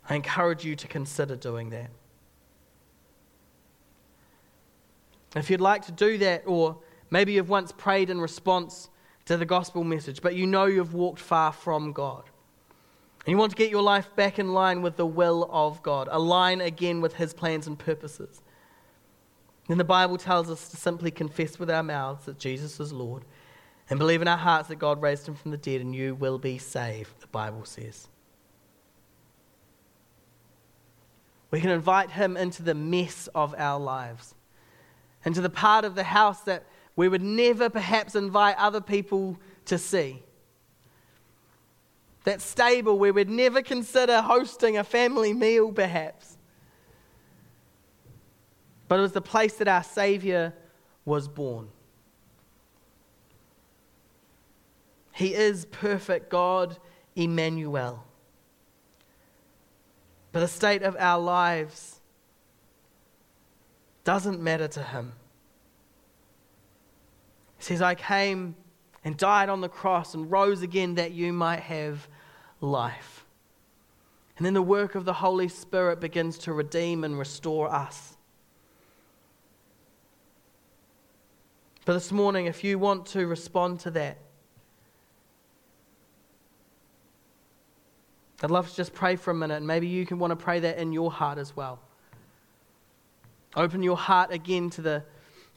I 0.09 0.15
encourage 0.15 0.65
you 0.65 0.77
to 0.77 0.87
consider 0.87 1.35
doing 1.35 1.71
that. 1.71 1.91
If 5.35 5.51
you'd 5.51 5.61
like 5.61 5.87
to 5.87 5.93
do 5.93 6.19
that, 6.19 6.45
or 6.47 6.79
Maybe 7.11 7.33
you've 7.33 7.49
once 7.49 7.73
prayed 7.73 8.11
in 8.11 8.21
response 8.21 8.89
to 9.27 9.37
the 9.37 9.47
gospel 9.47 9.85
message, 9.85 10.21
but 10.23 10.35
you 10.35 10.47
know 10.47 10.67
you've 10.67 10.95
walked 10.95 11.21
far 11.21 11.53
from 11.53 11.93
God. 11.93 12.25
And 13.25 13.33
you 13.33 13.39
want 13.39 13.51
to 13.51 13.57
get 13.57 13.71
your 13.71 13.83
life 13.83 14.15
back 14.15 14.39
in 14.39 14.53
line 14.53 14.83
with 14.83 14.97
the 14.97 15.07
will 15.07 15.49
of 15.51 15.83
God, 15.83 16.09
align 16.11 16.61
again 16.61 17.01
with 17.01 17.15
His 17.15 17.35
plans 17.35 17.67
and 17.67 17.79
purposes. 17.79 18.41
Then 19.69 19.79
the 19.79 19.85
Bible 19.85 20.17
tells 20.17 20.49
us 20.49 20.69
to 20.69 20.77
simply 20.77 21.11
confess 21.11 21.59
with 21.59 21.71
our 21.71 21.83
mouths 21.83 22.27
that 22.27 22.39
Jesus 22.39 22.79
is 22.79 22.93
Lord 22.93 23.25
and 23.91 23.99
believe 23.99 24.23
in 24.23 24.29
our 24.29 24.37
hearts 24.37 24.69
that 24.69 24.77
God 24.77 25.03
raised 25.03 25.27
Him 25.27 25.35
from 25.35 25.51
the 25.51 25.57
dead 25.57 25.81
and 25.81 25.95
you 25.95 26.15
will 26.15 26.39
be 26.39 26.59
saved, 26.59 27.21
the 27.21 27.27
Bible 27.29 27.65
says. 27.65 28.09
We 31.51 31.61
can 31.61 31.71
invite 31.71 32.11
Him 32.11 32.37
into 32.37 32.63
the 32.63 32.75
mess 32.75 33.29
of 33.35 33.55
our 33.59 33.81
lives, 33.81 34.35
into 35.25 35.41
the 35.41 35.51
part 35.51 35.85
of 35.85 35.95
the 35.95 36.05
house 36.05 36.41
that 36.43 36.65
we 36.95 37.09
would 37.09 37.23
never 37.23 37.69
perhaps 37.69 38.15
invite 38.15 38.57
other 38.59 38.81
people 38.81 39.39
to 39.67 39.79
see. 39.79 40.23
That 42.25 42.41
stable 42.41 42.99
where 42.99 43.13
we'd 43.13 43.29
never 43.29 43.63
consider 43.63 44.21
hosting 44.21 44.77
a 44.77 44.85
family 44.85 45.33
meal, 45.33 45.71
perhaps. 45.73 46.36
But 48.89 48.99
it 48.99 49.03
was 49.03 49.13
the 49.13 49.21
place 49.21 49.55
that 49.55 49.69
our 49.69 49.83
Savior 49.83 50.55
was 51.05 51.29
born. 51.29 51.69
He 55.13 55.35
is 55.35 55.65
perfect 55.67 56.29
God, 56.29 56.77
Emmanuel. 57.15 58.05
But 60.33 60.41
the 60.41 60.49
state 60.49 60.83
of 60.83 60.95
our 60.99 61.19
lives 61.19 62.01
doesn't 64.05 64.41
matter 64.41 64.69
to 64.69 64.83
Him. 64.83 65.13
He 67.57 67.65
says, 67.65 67.81
I 67.81 67.95
came 67.95 68.55
and 69.03 69.17
died 69.17 69.49
on 69.49 69.63
the 69.63 69.69
cross 69.69 70.15
and 70.15 70.31
rose 70.31 70.63
again 70.63 70.97
that 70.97 71.13
you 71.13 71.33
might 71.33 71.61
have 71.61 72.09
life. 72.61 73.25
And 74.37 74.45
then 74.45 74.53
the 74.53 74.61
work 74.61 74.95
of 74.95 75.05
the 75.07 75.15
Holy 75.15 75.49
Spirit 75.49 75.99
begins 75.99 76.37
to 76.39 76.53
redeem 76.53 77.05
and 77.05 77.19
restore 77.19 77.73
us. 77.73 78.16
But 81.87 81.93
this 81.93 82.11
morning, 82.11 82.47
if 82.47 82.65
you 82.65 82.81
want 82.81 83.07
to 83.07 83.29
respond 83.29 83.79
to 83.81 83.93
that, 83.93 84.19
I'd 88.43 88.51
love 88.51 88.69
to 88.69 88.75
just 88.75 88.93
pray 88.93 89.15
for 89.15 89.31
a 89.31 89.35
minute, 89.35 89.55
and 89.55 89.67
maybe 89.67 89.87
you 89.87 90.05
can 90.05 90.19
want 90.19 90.33
to 90.33 90.37
pray 90.37 90.59
that 90.61 90.79
in 90.79 90.93
your 90.93 91.13
heart 91.13 91.39
as 91.39 91.55
well. 91.55 91.79
Open 93.55 93.85
your 93.85 93.97
heart 93.97 94.33
again 94.33 94.69
to 94.71 94.83
the 94.83 95.05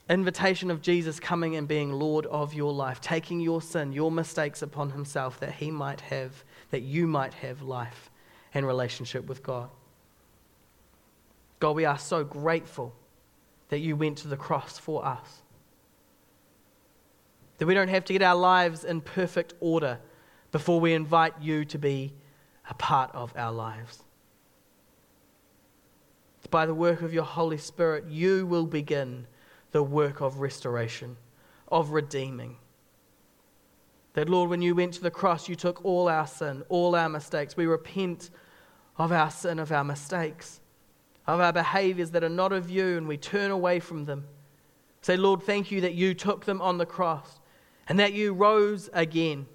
invitation 0.07 0.69
of 0.69 0.83
Jesus 0.83 1.19
coming 1.19 1.55
and 1.55 1.67
being 1.67 1.91
Lord 1.91 2.27
of 2.27 2.53
your 2.53 2.71
life, 2.71 3.01
taking 3.01 3.39
your 3.39 3.59
sin, 3.59 3.91
your 3.91 4.11
mistakes 4.11 4.61
upon 4.61 4.91
himself 4.91 5.39
that 5.39 5.53
he 5.53 5.71
might 5.71 6.01
have, 6.01 6.43
that 6.69 6.83
you 6.83 7.07
might 7.07 7.33
have 7.33 7.63
life 7.63 8.11
and 8.53 8.67
relationship 8.67 9.27
with 9.27 9.41
God. 9.41 9.71
God, 11.59 11.75
we 11.75 11.85
are 11.85 11.97
so 11.97 12.23
grateful 12.23 12.93
that 13.69 13.79
you 13.79 13.95
went 13.95 14.19
to 14.19 14.27
the 14.27 14.37
cross 14.37 14.77
for 14.77 15.03
us. 15.03 15.41
That 17.59 17.67
we 17.67 17.73
don't 17.73 17.89
have 17.89 18.05
to 18.05 18.13
get 18.13 18.21
our 18.21 18.35
lives 18.35 18.83
in 18.83 19.01
perfect 19.01 19.53
order 19.59 19.99
before 20.51 20.79
we 20.79 20.93
invite 20.93 21.33
you 21.41 21.65
to 21.65 21.77
be 21.77 22.13
a 22.69 22.73
part 22.73 23.11
of 23.13 23.33
our 23.35 23.51
lives. 23.51 24.03
By 26.49 26.65
the 26.65 26.73
work 26.73 27.01
of 27.01 27.13
your 27.13 27.25
Holy 27.25 27.57
Spirit, 27.57 28.05
you 28.07 28.47
will 28.47 28.65
begin 28.65 29.27
the 29.71 29.83
work 29.83 30.21
of 30.21 30.39
restoration, 30.39 31.17
of 31.67 31.91
redeeming. 31.91 32.57
That, 34.13 34.29
Lord, 34.29 34.49
when 34.49 34.61
you 34.61 34.73
went 34.73 34.93
to 34.95 35.01
the 35.01 35.11
cross, 35.11 35.47
you 35.47 35.55
took 35.55 35.83
all 35.85 36.07
our 36.07 36.25
sin, 36.25 36.63
all 36.69 36.95
our 36.95 37.09
mistakes. 37.09 37.55
We 37.55 37.67
repent 37.67 38.31
of 38.97 39.11
our 39.11 39.29
sin, 39.29 39.59
of 39.59 39.71
our 39.71 39.83
mistakes, 39.83 40.59
of 41.27 41.39
our 41.39 41.53
behaviors 41.53 42.11
that 42.11 42.23
are 42.23 42.29
not 42.29 42.51
of 42.51 42.69
you, 42.69 42.97
and 42.97 43.07
we 43.07 43.17
turn 43.17 43.51
away 43.51 43.79
from 43.79 44.05
them. 44.05 44.25
Say, 45.01 45.15
Lord, 45.17 45.43
thank 45.43 45.71
you 45.71 45.81
that 45.81 45.93
you 45.93 46.13
took 46.15 46.45
them 46.45 46.61
on 46.61 46.79
the 46.79 46.85
cross 46.85 47.38
and 47.89 47.97
that 47.99 48.13
you 48.13 48.33
rose 48.33 48.87
again, 48.93 49.47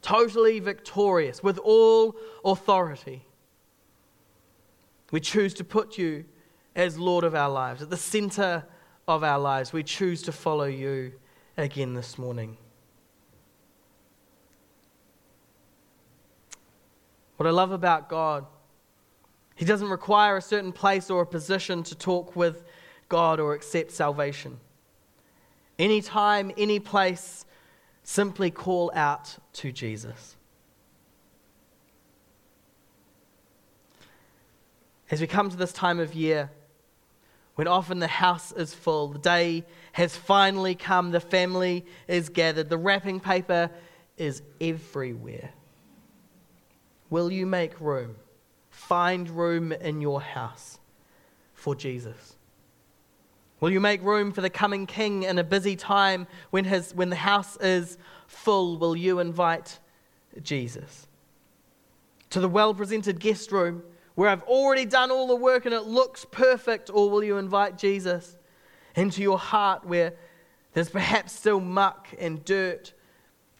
totally 0.00 0.58
victorious, 0.58 1.42
with 1.42 1.58
all 1.58 2.16
authority. 2.44 3.26
We 5.10 5.20
choose 5.20 5.52
to 5.54 5.64
put 5.64 5.98
you 5.98 6.24
as 6.74 6.98
Lord 6.98 7.24
of 7.24 7.34
our 7.34 7.50
lives, 7.50 7.82
at 7.82 7.90
the 7.90 7.98
center 7.98 8.64
of 9.06 9.22
our 9.22 9.38
lives. 9.38 9.74
We 9.74 9.82
choose 9.82 10.22
to 10.22 10.32
follow 10.32 10.64
you 10.64 11.12
again 11.58 11.92
this 11.92 12.16
morning. 12.16 12.56
What 17.36 17.46
I 17.46 17.50
love 17.50 17.72
about 17.72 18.08
God, 18.08 18.46
He 19.56 19.66
doesn't 19.66 19.90
require 19.90 20.38
a 20.38 20.42
certain 20.42 20.72
place 20.72 21.10
or 21.10 21.20
a 21.20 21.26
position 21.26 21.82
to 21.82 21.94
talk 21.94 22.34
with 22.34 22.64
God 23.10 23.40
or 23.40 23.52
accept 23.52 23.90
salvation. 23.90 24.58
Anytime, 25.78 26.52
any 26.56 26.78
place, 26.78 27.44
simply 28.02 28.50
call 28.50 28.90
out 28.94 29.36
to 29.54 29.72
Jesus. 29.72 30.36
As 35.10 35.20
we 35.20 35.26
come 35.26 35.50
to 35.50 35.56
this 35.56 35.72
time 35.72 36.00
of 36.00 36.14
year, 36.14 36.50
when 37.54 37.68
often 37.68 37.98
the 37.98 38.06
house 38.06 38.50
is 38.52 38.72
full, 38.72 39.08
the 39.08 39.18
day 39.18 39.64
has 39.92 40.16
finally 40.16 40.74
come, 40.74 41.10
the 41.10 41.20
family 41.20 41.84
is 42.08 42.30
gathered, 42.30 42.70
the 42.70 42.78
wrapping 42.78 43.20
paper 43.20 43.70
is 44.16 44.42
everywhere. 44.60 45.50
Will 47.10 47.30
you 47.30 47.44
make 47.44 47.78
room? 47.78 48.16
Find 48.70 49.28
room 49.28 49.72
in 49.72 50.00
your 50.00 50.22
house 50.22 50.78
for 51.52 51.74
Jesus. 51.74 52.36
Will 53.62 53.70
you 53.70 53.78
make 53.78 54.02
room 54.02 54.32
for 54.32 54.40
the 54.40 54.50
coming 54.50 54.86
king 54.86 55.22
in 55.22 55.38
a 55.38 55.44
busy 55.44 55.76
time 55.76 56.26
when, 56.50 56.64
his, 56.64 56.92
when 56.96 57.10
the 57.10 57.16
house 57.16 57.56
is 57.58 57.96
full? 58.26 58.76
Will 58.76 58.96
you 58.96 59.20
invite 59.20 59.78
Jesus? 60.42 61.06
To 62.30 62.40
the 62.40 62.48
well 62.48 62.74
presented 62.74 63.20
guest 63.20 63.52
room 63.52 63.84
where 64.16 64.28
I've 64.28 64.42
already 64.42 64.84
done 64.84 65.12
all 65.12 65.28
the 65.28 65.36
work 65.36 65.64
and 65.64 65.72
it 65.72 65.84
looks 65.84 66.26
perfect? 66.28 66.90
Or 66.92 67.08
will 67.08 67.22
you 67.22 67.38
invite 67.38 67.78
Jesus 67.78 68.36
into 68.96 69.22
your 69.22 69.38
heart 69.38 69.84
where 69.84 70.14
there's 70.72 70.90
perhaps 70.90 71.32
still 71.32 71.60
muck 71.60 72.08
and 72.18 72.44
dirt 72.44 72.92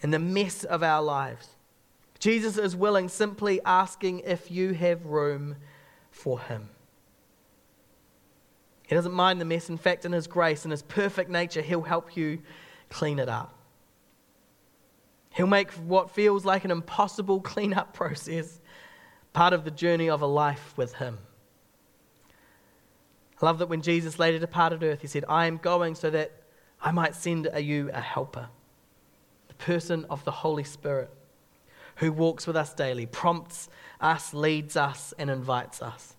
and 0.02 0.12
the 0.12 0.18
mess 0.18 0.64
of 0.64 0.82
our 0.82 1.00
lives? 1.00 1.50
Jesus 2.18 2.58
is 2.58 2.74
willing, 2.74 3.08
simply 3.08 3.60
asking 3.64 4.22
if 4.24 4.50
you 4.50 4.72
have 4.74 5.06
room 5.06 5.54
for 6.10 6.40
him. 6.40 6.70
He 8.92 8.94
doesn't 8.94 9.14
mind 9.14 9.40
the 9.40 9.46
mess. 9.46 9.70
In 9.70 9.78
fact, 9.78 10.04
in 10.04 10.12
his 10.12 10.26
grace 10.26 10.66
and 10.66 10.70
his 10.70 10.82
perfect 10.82 11.30
nature, 11.30 11.62
he'll 11.62 11.80
help 11.80 12.14
you 12.14 12.40
clean 12.90 13.18
it 13.18 13.26
up. 13.26 13.56
He'll 15.30 15.46
make 15.46 15.70
what 15.70 16.10
feels 16.10 16.44
like 16.44 16.66
an 16.66 16.70
impossible 16.70 17.40
cleanup 17.40 17.94
process 17.94 18.60
part 19.32 19.54
of 19.54 19.64
the 19.64 19.70
journey 19.70 20.10
of 20.10 20.20
a 20.20 20.26
life 20.26 20.74
with 20.76 20.92
Him. 20.96 21.20
I 23.40 23.46
love 23.46 23.60
that 23.60 23.70
when 23.70 23.80
Jesus 23.80 24.18
later 24.18 24.38
departed 24.38 24.82
earth, 24.82 25.00
He 25.00 25.06
said, 25.06 25.24
I 25.26 25.46
am 25.46 25.56
going 25.56 25.94
so 25.94 26.10
that 26.10 26.30
I 26.78 26.90
might 26.90 27.14
send 27.14 27.48
you 27.58 27.88
a 27.94 28.00
helper, 28.02 28.50
the 29.48 29.54
person 29.54 30.04
of 30.10 30.22
the 30.26 30.32
Holy 30.32 30.64
Spirit, 30.64 31.08
who 31.96 32.12
walks 32.12 32.46
with 32.46 32.56
us 32.56 32.74
daily, 32.74 33.06
prompts 33.06 33.70
us, 34.02 34.34
leads 34.34 34.76
us, 34.76 35.14
and 35.18 35.30
invites 35.30 35.80
us. 35.80 36.14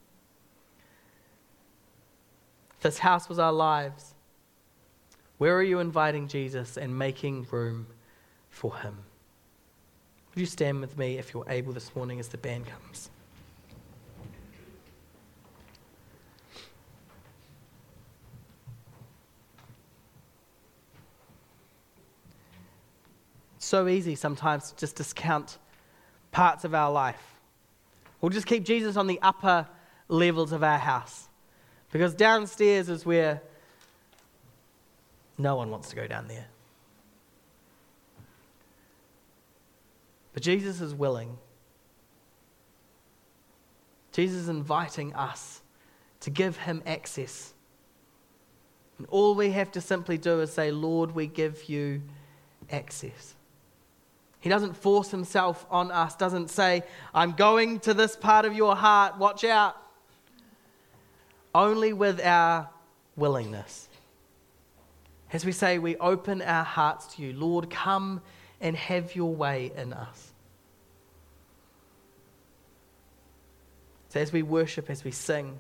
This 2.84 3.00
house 3.00 3.30
was 3.30 3.40
our 3.40 3.54
lives, 3.54 4.14
where 5.38 5.56
are 5.56 5.64
you 5.64 5.80
inviting 5.80 6.28
Jesus 6.28 6.76
and 6.76 7.00
making 7.00 7.48
room 7.50 7.88
for 8.50 8.76
Him? 8.76 8.98
Would 10.36 10.42
you 10.42 10.46
stand 10.46 10.82
with 10.82 10.98
me 10.98 11.18
if 11.18 11.34
you're 11.34 11.46
able 11.48 11.72
this 11.72 11.96
morning 11.96 12.20
as 12.20 12.28
the 12.28 12.38
band 12.38 12.66
comes? 12.68 13.10
so 23.60 23.88
easy 23.88 24.14
sometimes 24.14 24.70
to 24.70 24.76
just 24.76 24.98
discount 24.98 25.58
parts 26.32 26.64
of 26.64 26.76
our 26.76 26.92
life. 26.92 27.40
We'll 28.22 28.30
just 28.30 28.46
keep 28.46 28.66
Jesus 28.66 28.98
on 28.98 29.08
the 29.08 29.20
upper 29.24 29.68
levels 30.10 30.52
of 30.52 30.64
our 30.64 30.78
house. 30.78 31.28
Because 31.94 32.16
downstairs 32.16 32.90
is 32.90 33.06
where 33.06 33.40
no 35.38 35.56
one 35.56 35.70
wants 35.70 35.92
to 35.92 35.96
go 35.96 36.08
down 36.08 36.28
there. 36.28 36.48
But 40.34 40.42
Jesus 40.42 40.82
is 40.82 40.96
willing. 40.96 41.38
Jesus 44.12 44.38
is 44.38 44.50
inviting 44.50 45.14
us 45.14 45.62
to 46.22 46.32
give 46.32 46.58
him 46.58 46.82
access. 46.88 47.54
And 48.98 49.06
all 49.12 49.36
we 49.36 49.52
have 49.52 49.72
to 49.74 49.82
simply 49.82 50.18
do 50.18 50.40
is 50.40 50.52
say, 50.52 50.72
Lord, 50.72 51.12
we 51.12 51.28
give 51.28 51.70
you 51.70 52.02
access. 52.72 53.36
He 54.40 54.50
doesn't 54.50 54.76
force 54.76 55.12
himself 55.12 55.64
on 55.70 55.92
us, 55.92 56.16
doesn't 56.16 56.50
say, 56.50 56.82
I'm 57.14 57.34
going 57.34 57.80
to 57.82 57.94
this 57.94 58.16
part 58.16 58.46
of 58.46 58.54
your 58.56 58.76
heart, 58.76 59.20
watch 59.20 59.44
out. 59.44 59.78
Only 61.56 61.94
with 61.94 62.20
our 62.22 62.70
willingness. 63.16 63.90
As 65.32 65.46
we 65.46 65.52
say, 65.52 65.80
we 65.80 65.96
open 65.98 66.42
our 66.42 66.64
hearts 66.64 67.16
to 67.16 67.22
you. 67.24 67.34
Lord, 67.34 67.70
come 67.70 68.22
and 68.62 68.76
have 68.76 69.16
your 69.16 69.34
way 69.34 69.72
in 69.76 69.94
us. 69.94 70.32
So, 74.10 74.20
as 74.20 74.32
we 74.32 74.44
worship, 74.44 74.92
as 74.92 75.04
we 75.04 75.10
sing, 75.10 75.60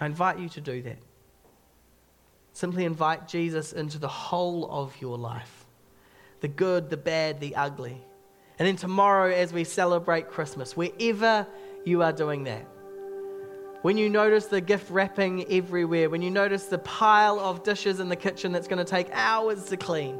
I 0.00 0.06
invite 0.06 0.40
you 0.40 0.48
to 0.50 0.60
do 0.60 0.82
that. 0.82 0.98
Simply 2.52 2.84
invite 2.84 3.28
Jesus 3.28 3.72
into 3.72 3.98
the 3.98 4.08
whole 4.08 4.68
of 4.70 5.00
your 5.00 5.16
life 5.16 5.64
the 6.40 6.48
good, 6.48 6.90
the 6.90 6.96
bad, 6.96 7.40
the 7.40 7.54
ugly. 7.56 7.96
And 8.58 8.68
then 8.68 8.76
tomorrow, 8.76 9.32
as 9.32 9.52
we 9.52 9.64
celebrate 9.64 10.28
Christmas, 10.28 10.76
wherever 10.76 11.46
you 11.84 12.02
are 12.02 12.12
doing 12.12 12.44
that, 12.44 12.66
when 13.86 13.96
you 13.96 14.10
notice 14.10 14.46
the 14.46 14.60
gift 14.60 14.90
wrapping 14.90 15.48
everywhere, 15.48 16.10
when 16.10 16.20
you 16.20 16.28
notice 16.28 16.64
the 16.64 16.78
pile 16.78 17.38
of 17.38 17.62
dishes 17.62 18.00
in 18.00 18.08
the 18.08 18.16
kitchen 18.16 18.50
that's 18.50 18.66
going 18.66 18.84
to 18.84 18.84
take 18.84 19.08
hours 19.12 19.66
to 19.66 19.76
clean, 19.76 20.16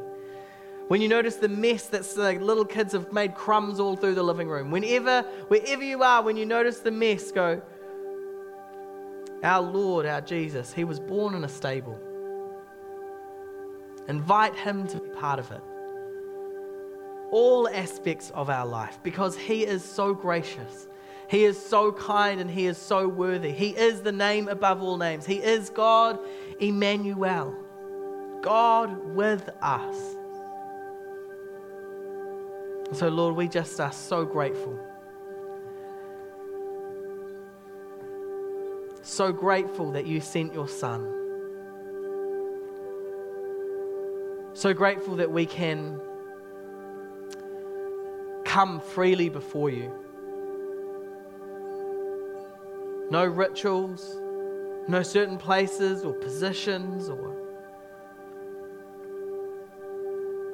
when 0.87 1.01
you 1.01 1.09
notice 1.09 1.35
the 1.35 1.49
mess 1.49 1.87
that 1.87 2.03
the 2.03 2.39
little 2.39 2.63
kids 2.63 2.93
have 2.93 3.11
made 3.11 3.35
crumbs 3.35 3.81
all 3.81 3.97
through 3.97 4.15
the 4.15 4.23
living 4.23 4.47
room, 4.47 4.71
whenever, 4.71 5.23
wherever 5.49 5.83
you 5.83 6.01
are, 6.01 6.23
when 6.23 6.37
you 6.37 6.45
notice 6.45 6.79
the 6.79 6.91
mess, 6.91 7.29
go, 7.29 7.61
Our 9.43 9.61
Lord, 9.61 10.05
our 10.05 10.21
Jesus, 10.21 10.71
He 10.71 10.85
was 10.85 11.01
born 11.01 11.35
in 11.35 11.43
a 11.43 11.49
stable. 11.49 11.99
Invite 14.07 14.55
Him 14.55 14.87
to 14.87 14.97
be 14.97 15.09
part 15.09 15.39
of 15.39 15.51
it. 15.51 15.61
All 17.31 17.67
aspects 17.67 18.29
of 18.29 18.49
our 18.49 18.65
life 18.65 18.97
because 19.03 19.35
He 19.35 19.65
is 19.65 19.83
so 19.83 20.13
gracious. 20.13 20.87
He 21.29 21.43
is 21.43 21.63
so 21.63 21.91
kind 21.91 22.39
and 22.39 22.49
He 22.49 22.67
is 22.67 22.77
so 22.77 23.07
worthy. 23.07 23.51
He 23.51 23.69
is 23.69 24.01
the 24.01 24.11
name 24.11 24.47
above 24.47 24.81
all 24.81 24.97
names. 24.97 25.25
He 25.25 25.35
is 25.35 25.69
God, 25.69 26.19
Emmanuel, 26.59 27.53
God 28.41 28.97
with 29.13 29.49
us. 29.61 30.15
So, 32.93 33.09
Lord, 33.09 33.35
we 33.35 33.49
just 33.49 33.79
are 33.81 33.91
so 33.91 34.23
grateful. 34.23 34.79
So 39.01 39.33
grateful 39.33 39.91
that 39.91 40.07
you 40.07 40.21
sent 40.21 40.53
your 40.53 40.69
Son. 40.69 41.13
So 44.53 44.73
grateful 44.73 45.17
that 45.17 45.31
we 45.31 45.45
can 45.45 45.99
come 48.45 48.79
freely 48.79 49.29
before 49.29 49.69
you. 49.69 49.93
No 53.09 53.25
rituals, 53.25 54.17
no 54.87 55.01
certain 55.03 55.37
places 55.37 56.03
or 56.03 56.13
positions 56.13 57.09
or 57.09 57.27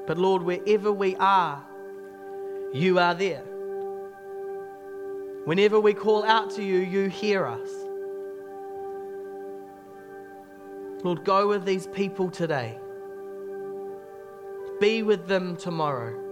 But 0.06 0.18
Lord, 0.18 0.44
wherever 0.44 0.92
we 0.92 1.16
are, 1.16 1.64
you 2.74 3.00
are 3.00 3.16
there. 3.16 3.44
Whenever 5.46 5.80
we 5.80 5.94
call 5.94 6.24
out 6.26 6.52
to 6.52 6.64
you, 6.64 6.80
you 6.80 7.10
hear 7.10 7.46
us. 7.46 7.70
Lord, 11.04 11.24
go 11.24 11.48
with 11.48 11.66
these 11.66 11.88
people 11.88 12.30
today. 12.30 12.80
Be 14.80 15.04
with 15.04 15.28
them 15.28 15.56
tomorrow. 15.56 16.23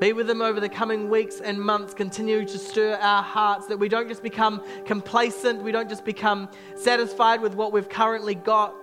Be 0.00 0.12
with 0.12 0.28
them 0.28 0.40
over 0.40 0.60
the 0.60 0.68
coming 0.68 1.10
weeks 1.10 1.40
and 1.40 1.60
months. 1.60 1.92
Continue 1.92 2.44
to 2.44 2.58
stir 2.58 2.94
our 3.00 3.22
hearts 3.22 3.66
that 3.66 3.78
we 3.78 3.88
don't 3.88 4.06
just 4.06 4.22
become 4.22 4.62
complacent, 4.86 5.60
we 5.60 5.72
don't 5.72 5.88
just 5.88 6.04
become 6.04 6.48
satisfied 6.76 7.42
with 7.42 7.54
what 7.54 7.72
we've 7.72 7.88
currently 7.88 8.36
got, 8.36 8.76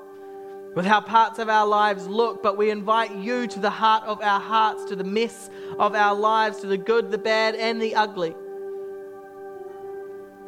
with 0.76 0.86
how 0.86 1.00
parts 1.00 1.40
of 1.40 1.48
our 1.48 1.66
lives 1.66 2.06
look, 2.06 2.44
but 2.44 2.58
we 2.58 2.70
invite 2.70 3.16
you 3.16 3.48
to 3.48 3.60
the 3.60 3.70
heart 3.70 4.04
of 4.04 4.22
our 4.22 4.42
hearts, 4.42 4.84
to 4.86 4.96
the 4.96 5.06
mess 5.06 5.50
of 5.80 5.96
our 5.96 6.14
lives, 6.14 6.60
to 6.60 6.68
the 6.68 6.78
good, 6.78 7.12
the 7.12 7.18
bad, 7.18 7.56
and 7.56 7.82
the 7.82 7.96
ugly. 7.96 8.36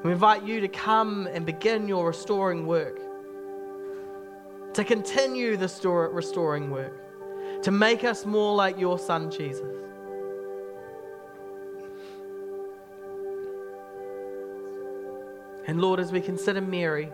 We 0.04 0.12
invite 0.12 0.44
you 0.44 0.60
to 0.60 0.68
come 0.68 1.28
and 1.28 1.46
begin 1.46 1.88
your 1.88 2.06
restoring 2.06 2.68
work, 2.68 3.00
to 4.74 4.84
continue 4.84 5.56
the 5.56 5.70
restoring 6.12 6.72
work, 6.72 6.94
to 7.64 7.72
make 7.72 8.04
us 8.04 8.26
more 8.26 8.54
like 8.54 8.78
your 8.78 9.00
Son, 9.00 9.32
Jesus. 9.32 9.87
And 15.68 15.82
Lord, 15.82 16.00
as 16.00 16.14
we 16.14 16.22
consider 16.22 16.62
Mary 16.62 17.12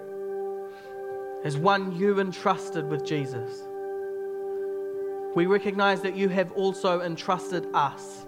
as 1.43 1.57
one 1.57 1.91
you 1.95 2.19
entrusted 2.19 2.87
with 2.87 3.03
Jesus, 3.03 3.63
we 5.35 5.47
recognize 5.47 6.01
that 6.01 6.15
you 6.15 6.29
have 6.29 6.51
also 6.51 7.01
entrusted 7.01 7.65
us 7.73 8.25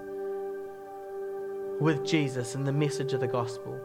with 1.79 2.03
Jesus 2.03 2.55
and 2.55 2.65
the 2.65 2.73
message 2.73 3.13
of 3.13 3.19
the 3.19 3.27
gospel. 3.27 3.79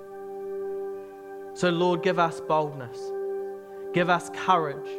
So, 1.53 1.69
Lord, 1.69 2.03
give 2.03 2.19
us 2.19 2.41
boldness, 2.41 2.99
give 3.93 4.09
us 4.09 4.31
courage, 4.31 4.91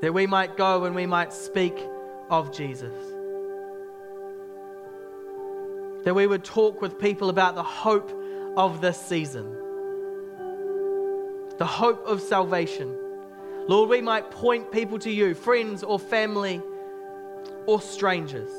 that 0.00 0.14
we 0.14 0.26
might 0.26 0.56
go 0.56 0.84
and 0.84 0.94
we 0.94 1.04
might 1.04 1.34
speak 1.34 1.76
of 2.30 2.50
Jesus. 2.56 2.94
That 6.04 6.14
we 6.14 6.26
would 6.26 6.44
talk 6.44 6.80
with 6.80 6.98
people 6.98 7.28
about 7.28 7.54
the 7.54 7.62
hope 7.62 8.10
of 8.56 8.80
this 8.80 9.00
season. 9.00 9.56
The 11.58 11.66
hope 11.66 12.06
of 12.06 12.20
salvation. 12.20 12.96
Lord, 13.68 13.90
we 13.90 14.00
might 14.00 14.30
point 14.30 14.72
people 14.72 14.98
to 15.00 15.10
you, 15.10 15.34
friends 15.34 15.82
or 15.82 15.98
family 15.98 16.62
or 17.66 17.80
strangers, 17.80 18.50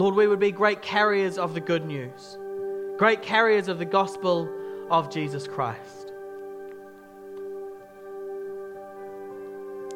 Lord, 0.00 0.14
we 0.14 0.26
would 0.26 0.38
be 0.38 0.50
great 0.50 0.80
carriers 0.80 1.36
of 1.36 1.52
the 1.52 1.60
good 1.60 1.84
news, 1.84 2.38
great 2.96 3.20
carriers 3.20 3.68
of 3.68 3.78
the 3.78 3.84
gospel 3.84 4.48
of 4.90 5.10
Jesus 5.10 5.46
Christ. 5.46 6.10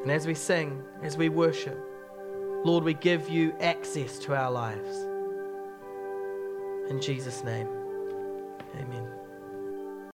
And 0.02 0.12
as 0.12 0.26
we 0.26 0.34
sing, 0.34 0.82
as 1.02 1.16
we 1.16 1.30
worship, 1.30 1.78
Lord, 2.66 2.84
we 2.84 2.92
give 2.92 3.30
you 3.30 3.54
access 3.60 4.18
to 4.18 4.36
our 4.36 4.50
lives. 4.50 4.94
In 6.90 7.00
Jesus' 7.00 7.42
name, 7.42 7.66
amen. 8.80 9.13